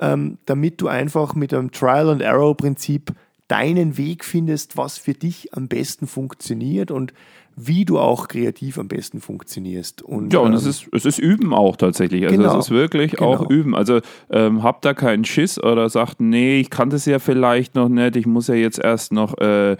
ähm, 0.00 0.38
damit 0.46 0.80
du 0.80 0.88
einfach 0.88 1.34
mit 1.34 1.54
einem 1.54 1.70
Trial-and-Error-Prinzip 1.70 3.12
deinen 3.48 3.96
Weg 3.96 4.24
findest, 4.24 4.76
was 4.76 4.98
für 4.98 5.14
dich 5.14 5.54
am 5.54 5.68
besten 5.68 6.06
funktioniert. 6.06 6.90
Und 6.90 7.12
wie 7.56 7.84
du 7.84 7.98
auch 7.98 8.28
kreativ 8.28 8.78
am 8.78 8.88
besten 8.88 9.20
funktionierst. 9.20 10.02
Und, 10.02 10.32
ja, 10.32 10.40
und 10.40 10.52
ähm, 10.52 10.56
es, 10.56 10.66
ist, 10.66 10.88
es 10.92 11.04
ist 11.04 11.18
Üben 11.18 11.54
auch 11.54 11.76
tatsächlich. 11.76 12.24
Also 12.24 12.36
genau, 12.36 12.58
es 12.58 12.66
ist 12.66 12.70
wirklich 12.70 13.12
genau. 13.12 13.34
auch 13.34 13.50
Üben. 13.50 13.74
Also 13.74 14.00
ähm, 14.30 14.62
habt 14.62 14.84
da 14.84 14.94
keinen 14.94 15.24
Schiss 15.24 15.62
oder 15.62 15.88
sagt, 15.88 16.20
nee, 16.20 16.60
ich 16.60 16.70
kann 16.70 16.90
das 16.90 17.06
ja 17.06 17.18
vielleicht 17.18 17.74
noch 17.74 17.88
nicht, 17.88 18.16
ich 18.16 18.26
muss 18.26 18.48
ja 18.48 18.54
jetzt 18.54 18.78
erst 18.78 19.12
noch, 19.12 19.38
äh, 19.38 19.72
äh, 19.72 19.76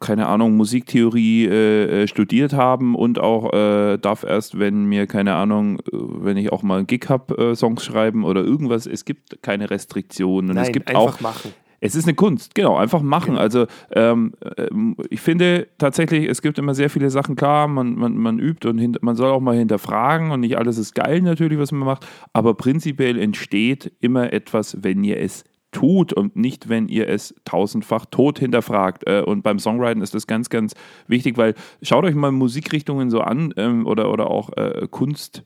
keine 0.00 0.26
Ahnung, 0.26 0.56
Musiktheorie 0.56 1.46
äh, 1.46 2.02
äh 2.02 2.08
studiert 2.08 2.52
haben 2.52 2.94
und 2.94 3.18
auch 3.18 3.52
äh, 3.52 3.98
darf 3.98 4.24
erst, 4.24 4.58
wenn 4.58 4.84
mir, 4.86 5.06
keine 5.06 5.34
Ahnung, 5.34 5.78
äh, 5.80 5.82
wenn 5.92 6.36
ich 6.36 6.52
auch 6.52 6.62
mal 6.62 6.78
einen 6.78 6.86
Gig 6.86 7.06
habe, 7.08 7.54
Songs 7.54 7.84
schreiben 7.84 8.24
oder 8.24 8.42
irgendwas. 8.42 8.86
Es 8.86 9.04
gibt 9.04 9.42
keine 9.42 9.70
Restriktionen. 9.70 10.50
Und 10.50 10.56
Nein, 10.56 10.64
es 10.64 10.72
gibt 10.72 10.88
einfach 10.88 11.16
auch, 11.16 11.20
machen. 11.20 11.52
Es 11.80 11.94
ist 11.94 12.04
eine 12.04 12.14
Kunst, 12.14 12.54
genau, 12.54 12.76
einfach 12.76 13.02
machen. 13.02 13.32
Genau. 13.32 13.40
Also 13.40 13.66
ähm, 13.92 14.32
äh, 14.56 14.68
ich 15.10 15.20
finde 15.20 15.68
tatsächlich, 15.78 16.28
es 16.28 16.42
gibt 16.42 16.58
immer 16.58 16.74
sehr 16.74 16.90
viele 16.90 17.10
Sachen, 17.10 17.36
klar, 17.36 17.68
man, 17.68 17.94
man, 17.94 18.16
man 18.16 18.38
übt 18.38 18.68
und 18.68 19.02
man 19.02 19.16
soll 19.16 19.30
auch 19.30 19.40
mal 19.40 19.56
hinterfragen 19.56 20.30
und 20.30 20.40
nicht 20.40 20.58
alles 20.58 20.78
ist 20.78 20.94
geil 20.94 21.22
natürlich, 21.22 21.58
was 21.58 21.72
man 21.72 21.86
macht, 21.86 22.06
aber 22.32 22.54
prinzipiell 22.54 23.18
entsteht 23.18 23.92
immer 24.00 24.32
etwas, 24.32 24.78
wenn 24.82 25.04
ihr 25.04 25.20
es 25.20 25.44
tut 25.70 26.12
und 26.12 26.36
nicht, 26.36 26.68
wenn 26.68 26.88
ihr 26.88 27.08
es 27.08 27.34
tausendfach 27.44 28.06
tot 28.06 28.38
hinterfragt. 28.38 29.06
Äh, 29.06 29.22
und 29.22 29.42
beim 29.42 29.58
Songwriting 29.58 30.02
ist 30.02 30.14
das 30.14 30.26
ganz, 30.26 30.48
ganz 30.48 30.74
wichtig, 31.06 31.36
weil 31.36 31.54
schaut 31.82 32.04
euch 32.04 32.14
mal 32.14 32.32
Musikrichtungen 32.32 33.10
so 33.10 33.20
an 33.20 33.52
ähm, 33.56 33.86
oder, 33.86 34.10
oder 34.10 34.30
auch 34.30 34.50
äh, 34.56 34.86
Kunst 34.90 35.44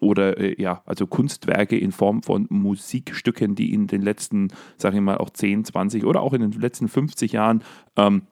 oder 0.00 0.38
äh, 0.38 0.60
ja, 0.60 0.82
also 0.86 1.06
Kunstwerke 1.06 1.76
in 1.78 1.92
Form 1.92 2.22
von 2.22 2.46
Musikstücken, 2.50 3.54
die 3.54 3.72
in 3.72 3.86
den 3.86 4.02
letzten, 4.02 4.48
sage 4.76 4.96
ich 4.96 5.02
mal, 5.02 5.18
auch 5.18 5.30
10, 5.30 5.64
20 5.64 6.04
oder 6.04 6.22
auch 6.22 6.32
in 6.32 6.42
den 6.42 6.52
letzten 6.52 6.88
50 6.88 7.32
Jahren 7.32 7.62
ähm, 7.96 8.22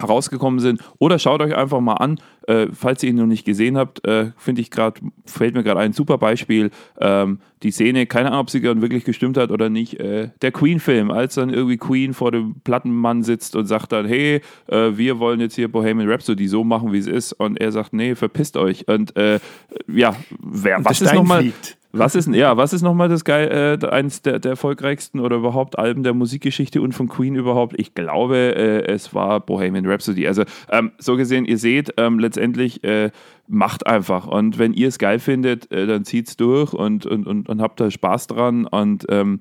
herausgekommen 0.00 0.60
sind. 0.60 0.80
Oder 0.98 1.18
schaut 1.18 1.40
euch 1.40 1.54
einfach 1.54 1.80
mal 1.80 1.94
an, 1.94 2.18
äh, 2.46 2.66
falls 2.72 3.02
ihr 3.02 3.10
ihn 3.10 3.16
noch 3.16 3.26
nicht 3.26 3.44
gesehen 3.44 3.76
habt, 3.76 4.06
äh, 4.06 4.32
finde 4.36 4.60
ich 4.60 4.70
gerade, 4.70 5.00
fällt 5.24 5.54
mir 5.54 5.62
gerade 5.62 5.80
ein 5.80 5.92
super 5.92 6.18
Beispiel. 6.18 6.70
Ähm, 7.00 7.38
die 7.62 7.70
Szene, 7.70 8.06
keine 8.06 8.28
Ahnung, 8.28 8.40
ob 8.40 8.50
sie 8.50 8.60
gerade 8.60 8.82
wirklich 8.82 9.04
gestimmt 9.04 9.36
hat 9.36 9.50
oder 9.50 9.70
nicht, 9.70 9.98
äh, 10.00 10.30
der 10.42 10.52
Queen-Film, 10.52 11.10
als 11.10 11.34
dann 11.34 11.50
irgendwie 11.50 11.78
Queen 11.78 12.12
vor 12.12 12.32
dem 12.32 12.56
Plattenmann 12.64 13.22
sitzt 13.22 13.56
und 13.56 13.66
sagt 13.66 13.92
dann, 13.92 14.06
hey, 14.06 14.40
äh, 14.66 14.90
wir 14.96 15.18
wollen 15.18 15.40
jetzt 15.40 15.54
hier 15.54 15.70
Bohemian 15.70 16.10
Rhapsody 16.10 16.48
so 16.48 16.64
machen, 16.64 16.92
wie 16.92 16.98
es 16.98 17.06
ist. 17.06 17.32
Und 17.32 17.60
er 17.60 17.72
sagt, 17.72 17.92
nee, 17.92 18.14
verpisst 18.14 18.56
euch. 18.56 18.86
Und 18.88 19.16
äh, 19.16 19.40
ja, 19.86 20.14
wer, 20.40 20.84
was 20.84 21.00
ist 21.00 21.14
nochmal... 21.14 21.52
Was 21.96 22.16
ist, 22.16 22.28
ja, 22.28 22.56
was 22.56 22.72
ist 22.72 22.82
nochmal 22.82 23.08
das 23.08 23.24
geil, 23.24 23.78
äh, 23.82 23.86
eines 23.86 24.20
der, 24.22 24.40
der, 24.40 24.52
erfolgreichsten 24.52 25.20
oder 25.20 25.36
überhaupt 25.36 25.78
Alben 25.78 26.02
der 26.02 26.12
Musikgeschichte 26.12 26.82
und 26.82 26.92
von 26.92 27.08
Queen 27.08 27.36
überhaupt? 27.36 27.78
Ich 27.78 27.94
glaube, 27.94 28.36
äh, 28.36 28.92
es 28.92 29.14
war 29.14 29.38
Bohemian 29.38 29.86
Rhapsody. 29.86 30.26
Also 30.26 30.42
ähm, 30.70 30.90
so 30.98 31.16
gesehen, 31.16 31.44
ihr 31.44 31.56
seht, 31.56 31.94
ähm, 31.96 32.18
letztendlich 32.18 32.82
äh, 32.82 33.12
macht 33.46 33.86
einfach. 33.86 34.26
Und 34.26 34.58
wenn 34.58 34.72
ihr 34.72 34.88
es 34.88 34.98
geil 34.98 35.20
findet, 35.20 35.70
äh, 35.70 35.86
dann 35.86 36.04
zieht 36.04 36.28
es 36.28 36.36
durch 36.36 36.72
und, 36.72 37.06
und, 37.06 37.28
und, 37.28 37.48
und, 37.48 37.62
habt 37.62 37.78
da 37.78 37.88
Spaß 37.90 38.26
dran 38.26 38.66
und 38.66 39.06
ähm, 39.08 39.38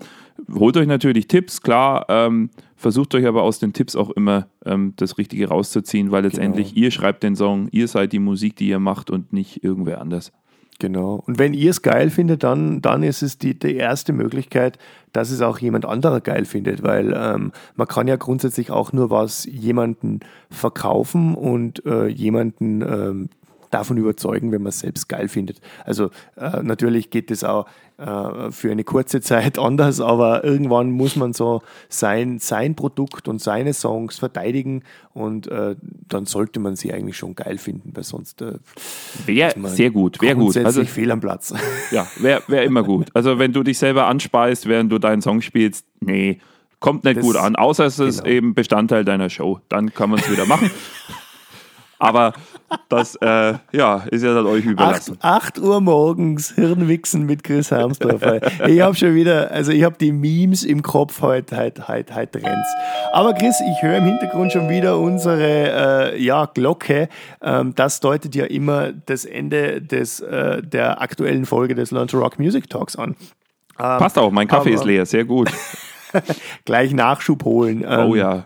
holt 0.54 0.78
euch 0.78 0.88
natürlich 0.88 1.28
Tipps, 1.28 1.62
klar. 1.62 2.06
Ähm, 2.08 2.52
versucht 2.76 3.16
euch 3.16 3.26
aber 3.26 3.42
aus 3.42 3.58
den 3.58 3.74
Tipps 3.74 3.96
auch 3.96 4.12
immer 4.12 4.48
ähm, 4.64 4.94
das 4.98 5.18
Richtige 5.18 5.48
rauszuziehen, 5.48 6.12
weil 6.12 6.24
letztendlich 6.24 6.76
genau. 6.76 6.86
ihr 6.86 6.92
schreibt 6.92 7.24
den 7.24 7.36
Song, 7.36 7.68
ihr 7.72 7.88
seid 7.88 8.14
die 8.14 8.20
Musik, 8.20 8.58
die 8.58 8.68
ihr 8.68 8.80
macht 8.80 9.10
und 9.10 9.34
nicht 9.34 9.64
irgendwer 9.64 10.02
anders. 10.02 10.32
Genau. 10.80 11.24
Und 11.26 11.40
wenn 11.40 11.54
ihr 11.54 11.70
es 11.70 11.82
geil 11.82 12.10
findet, 12.10 12.44
dann, 12.44 12.82
dann 12.82 13.04
ist 13.04 13.22
es 13.22 13.38
die, 13.38 13.58
die 13.58 13.76
erste 13.76 14.12
Möglichkeit, 14.12 14.78
dass 15.14 15.30
es 15.30 15.42
auch 15.42 15.60
jemand 15.60 15.86
anderer 15.86 16.20
geil 16.20 16.46
findet, 16.46 16.84
weil 16.84 17.14
ähm, 17.16 17.52
man 17.76 17.88
kann 17.88 18.08
ja 18.08 18.16
grundsätzlich 18.16 18.72
auch 18.72 18.92
nur 18.92 19.10
was 19.10 19.46
jemanden 19.46 20.22
verkaufen 20.50 21.36
und 21.36 21.86
äh, 21.86 22.08
jemanden 22.08 22.82
ähm, 22.82 23.30
davon 23.70 23.98
überzeugen, 23.98 24.52
wenn 24.52 24.62
man 24.62 24.70
es 24.70 24.80
selbst 24.80 25.08
geil 25.10 25.28
findet. 25.28 25.62
Also 25.86 26.10
äh, 26.36 26.62
natürlich 26.62 27.10
geht 27.10 27.32
es 27.32 27.44
auch 27.44 27.66
für 28.52 28.72
eine 28.72 28.84
kurze 28.84 29.22
Zeit 29.22 29.58
anders, 29.64 30.02
aber 30.02 30.44
irgendwann 30.44 30.92
muss 30.92 31.16
man 31.16 31.34
so 31.34 31.62
sein, 31.90 32.40
sein 32.40 32.76
Produkt 32.76 33.28
und 33.28 33.42
seine 33.42 33.74
Songs 33.74 34.20
verteidigen 34.20 34.84
und 35.14 35.48
äh, 35.48 35.76
dann 36.08 36.26
sollte 36.26 36.60
man 36.60 36.76
sie 36.76 36.94
eigentlich 36.94 37.18
schon 37.18 37.36
geil 37.36 37.58
finden, 37.58 37.92
weil 37.94 38.04
sonst 38.04 38.42
äh, 38.42 38.54
wäre 39.26 39.54
sehr 39.70 39.92
gut, 39.92 40.22
wäre 40.22 40.36
gut. 40.36 40.58
Also 40.58 40.84
fehl 40.86 41.12
am 41.12 41.20
Platz. 41.20 41.54
Ja, 41.92 42.08
wäre 42.18 42.42
wär 42.48 42.64
immer 42.64 42.84
gut. 42.84 43.10
Also 43.14 43.40
wenn 43.40 43.54
du 43.54 43.62
dich 43.62 43.78
selber 43.78 44.08
anspeist, 44.08 44.68
während 44.68 44.92
du 44.92 45.00
deinen 45.00 45.22
Song 45.22 45.42
spielst, 45.42 45.86
nee, 46.00 46.40
kommt 46.80 47.04
nicht 47.04 47.18
das, 47.18 47.24
gut 47.24 47.36
an, 47.36 47.56
außer 47.56 47.86
es 47.86 48.00
ist 48.00 48.24
genau. 48.24 48.36
eben 48.36 48.54
Bestandteil 48.54 49.06
deiner 49.06 49.30
Show. 49.30 49.60
Dann 49.70 49.94
kann 49.94 50.10
man 50.10 50.20
es 50.20 50.32
wieder 50.32 50.46
machen. 50.46 50.72
Aber 52.04 52.34
das 52.90 53.16
äh, 53.22 53.54
ja, 53.72 54.04
ist 54.12 54.24
ja 54.24 54.34
dann 54.34 54.46
euch 54.46 54.66
überlassen. 54.66 55.18
8, 55.22 55.58
8 55.58 55.60
Uhr 55.60 55.80
morgens 55.80 56.52
Hirnwichsen 56.52 57.26
mit 57.26 57.46
Chris 57.46 57.72
Harmsdorfer. 57.72 58.68
ich 58.68 58.82
habe 58.82 58.94
schon 58.94 59.16
wieder, 59.16 59.52
also 59.52 59.72
ich 59.72 59.86
habe 59.86 59.96
die 59.98 60.12
Memes 60.12 60.66
im 60.66 60.82
Kopf 60.82 61.22
heute, 61.22 61.56
heute, 61.56 61.88
heute, 61.88 62.14
heute 62.14 62.44
rennt's. 62.44 62.68
Aber 63.14 63.34
Chris, 63.34 63.56
ich 63.62 63.82
höre 63.82 64.00
im 64.00 64.04
Hintergrund 64.04 64.52
schon 64.52 64.68
wieder 64.68 65.00
unsere 65.00 66.12
äh, 66.12 66.22
ja, 66.22 66.46
Glocke. 66.46 67.08
Ähm, 67.42 67.74
das 67.74 68.02
deutet 68.02 68.36
ja 68.36 68.46
immer 68.46 68.92
das 68.92 69.24
Ende 69.24 69.82
des, 69.82 70.20
äh, 70.20 70.62
der 70.62 71.02
aktuellen 71.02 71.46
Folge 71.46 71.74
des 71.74 71.92
Learn 71.92 72.10
to 72.10 72.20
Rock 72.20 72.38
Music 72.38 72.70
Talks 72.70 72.98
an. 72.98 73.16
Ähm, 73.80 73.98
Passt 73.98 74.20
auch, 74.20 74.30
mein 74.30 74.50
Kaffee 74.50 74.74
ist 74.74 74.84
leer, 74.84 75.06
sehr 75.06 75.24
gut. 75.24 75.50
gleich 76.66 76.94
Nachschub 76.94 77.46
holen. 77.46 77.86
Ähm, 77.88 78.10
oh 78.10 78.16
ja. 78.16 78.46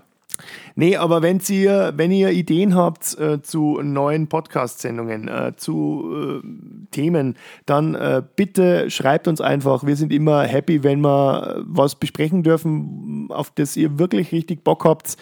Nee, 0.80 0.96
aber 0.96 1.24
wenn 1.24 1.42
ihr, 1.50 1.94
wenn 1.96 2.12
ihr 2.12 2.30
Ideen 2.30 2.76
habt 2.76 3.18
äh, 3.18 3.42
zu 3.42 3.82
neuen 3.82 4.28
Podcast-Sendungen, 4.28 5.28
äh, 5.28 5.54
zu 5.56 6.44
äh, 6.44 6.48
Themen, 6.92 7.36
dann 7.66 7.96
äh, 7.96 8.22
bitte 8.36 8.92
schreibt 8.92 9.28
uns 9.28 9.42
einfach. 9.42 9.88
Wir 9.88 9.96
sind 9.96 10.14
immer 10.14 10.44
happy, 10.44 10.84
wenn 10.84 11.02
wir 11.02 11.64
was 11.66 11.96
besprechen 11.96 12.44
dürfen, 12.44 13.28
auf 13.32 13.50
das 13.56 13.76
ihr 13.76 13.98
wirklich 13.98 14.32
richtig 14.32 14.64
Bock 14.64 14.86
habt. 14.86 15.18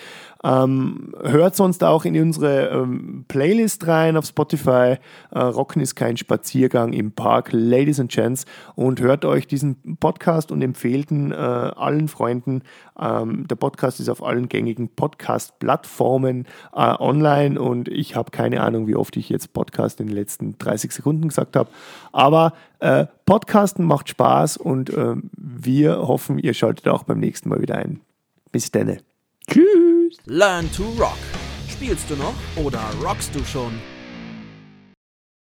Ähm, 0.45 1.11
hört 1.23 1.55
sonst 1.55 1.83
auch 1.83 2.05
in 2.05 2.15
unsere 2.21 2.67
ähm, 2.67 3.25
Playlist 3.27 3.87
rein 3.87 4.15
auf 4.15 4.25
Spotify. 4.25 4.97
Äh, 5.31 5.39
Rocken 5.39 5.81
ist 5.81 5.95
kein 5.95 6.17
Spaziergang 6.17 6.93
im 6.93 7.13
Park, 7.13 7.49
Ladies 7.51 7.99
and 7.99 8.11
Gents. 8.11 8.45
Und 8.75 8.99
hört 8.99 9.25
euch 9.25 9.47
diesen 9.47 9.97
Podcast 9.99 10.51
und 10.51 10.61
empfehlten 10.61 11.31
äh, 11.31 11.35
allen 11.35 12.07
Freunden. 12.07 12.61
Ähm, 12.99 13.47
der 13.47 13.55
Podcast 13.55 13.99
ist 13.99 14.07
auf 14.07 14.21
allen 14.21 14.47
gängigen 14.47 14.89
Podcast-Plattformen 14.89 16.45
äh, 16.75 16.93
online 16.99 17.59
und 17.59 17.87
ich 17.87 18.15
habe 18.15 18.29
keine 18.29 18.61
Ahnung, 18.61 18.85
wie 18.85 18.95
oft 18.95 19.17
ich 19.17 19.29
jetzt 19.29 19.51
Podcast 19.51 19.99
in 19.99 20.07
den 20.07 20.15
letzten 20.15 20.59
30 20.59 20.91
Sekunden 20.91 21.27
gesagt 21.27 21.55
habe. 21.55 21.69
Aber 22.11 22.53
äh, 22.79 23.07
Podcasten 23.25 23.83
macht 23.83 24.09
Spaß 24.09 24.57
und 24.57 24.91
äh, 24.91 25.15
wir 25.35 26.07
hoffen, 26.07 26.37
ihr 26.37 26.53
schaltet 26.53 26.87
auch 26.87 27.03
beim 27.03 27.19
nächsten 27.19 27.49
Mal 27.49 27.61
wieder 27.61 27.77
ein. 27.77 28.01
Bis 28.51 28.69
denne. 28.69 28.99
Tschüss. 29.47 30.17
Learn 30.25 30.71
to 30.71 30.83
Rock. 30.99 31.17
Spielst 31.69 32.09
du 32.09 32.15
noch 32.15 32.33
oder 32.55 32.81
rockst 33.01 33.33
du 33.35 33.43
schon? 33.45 33.79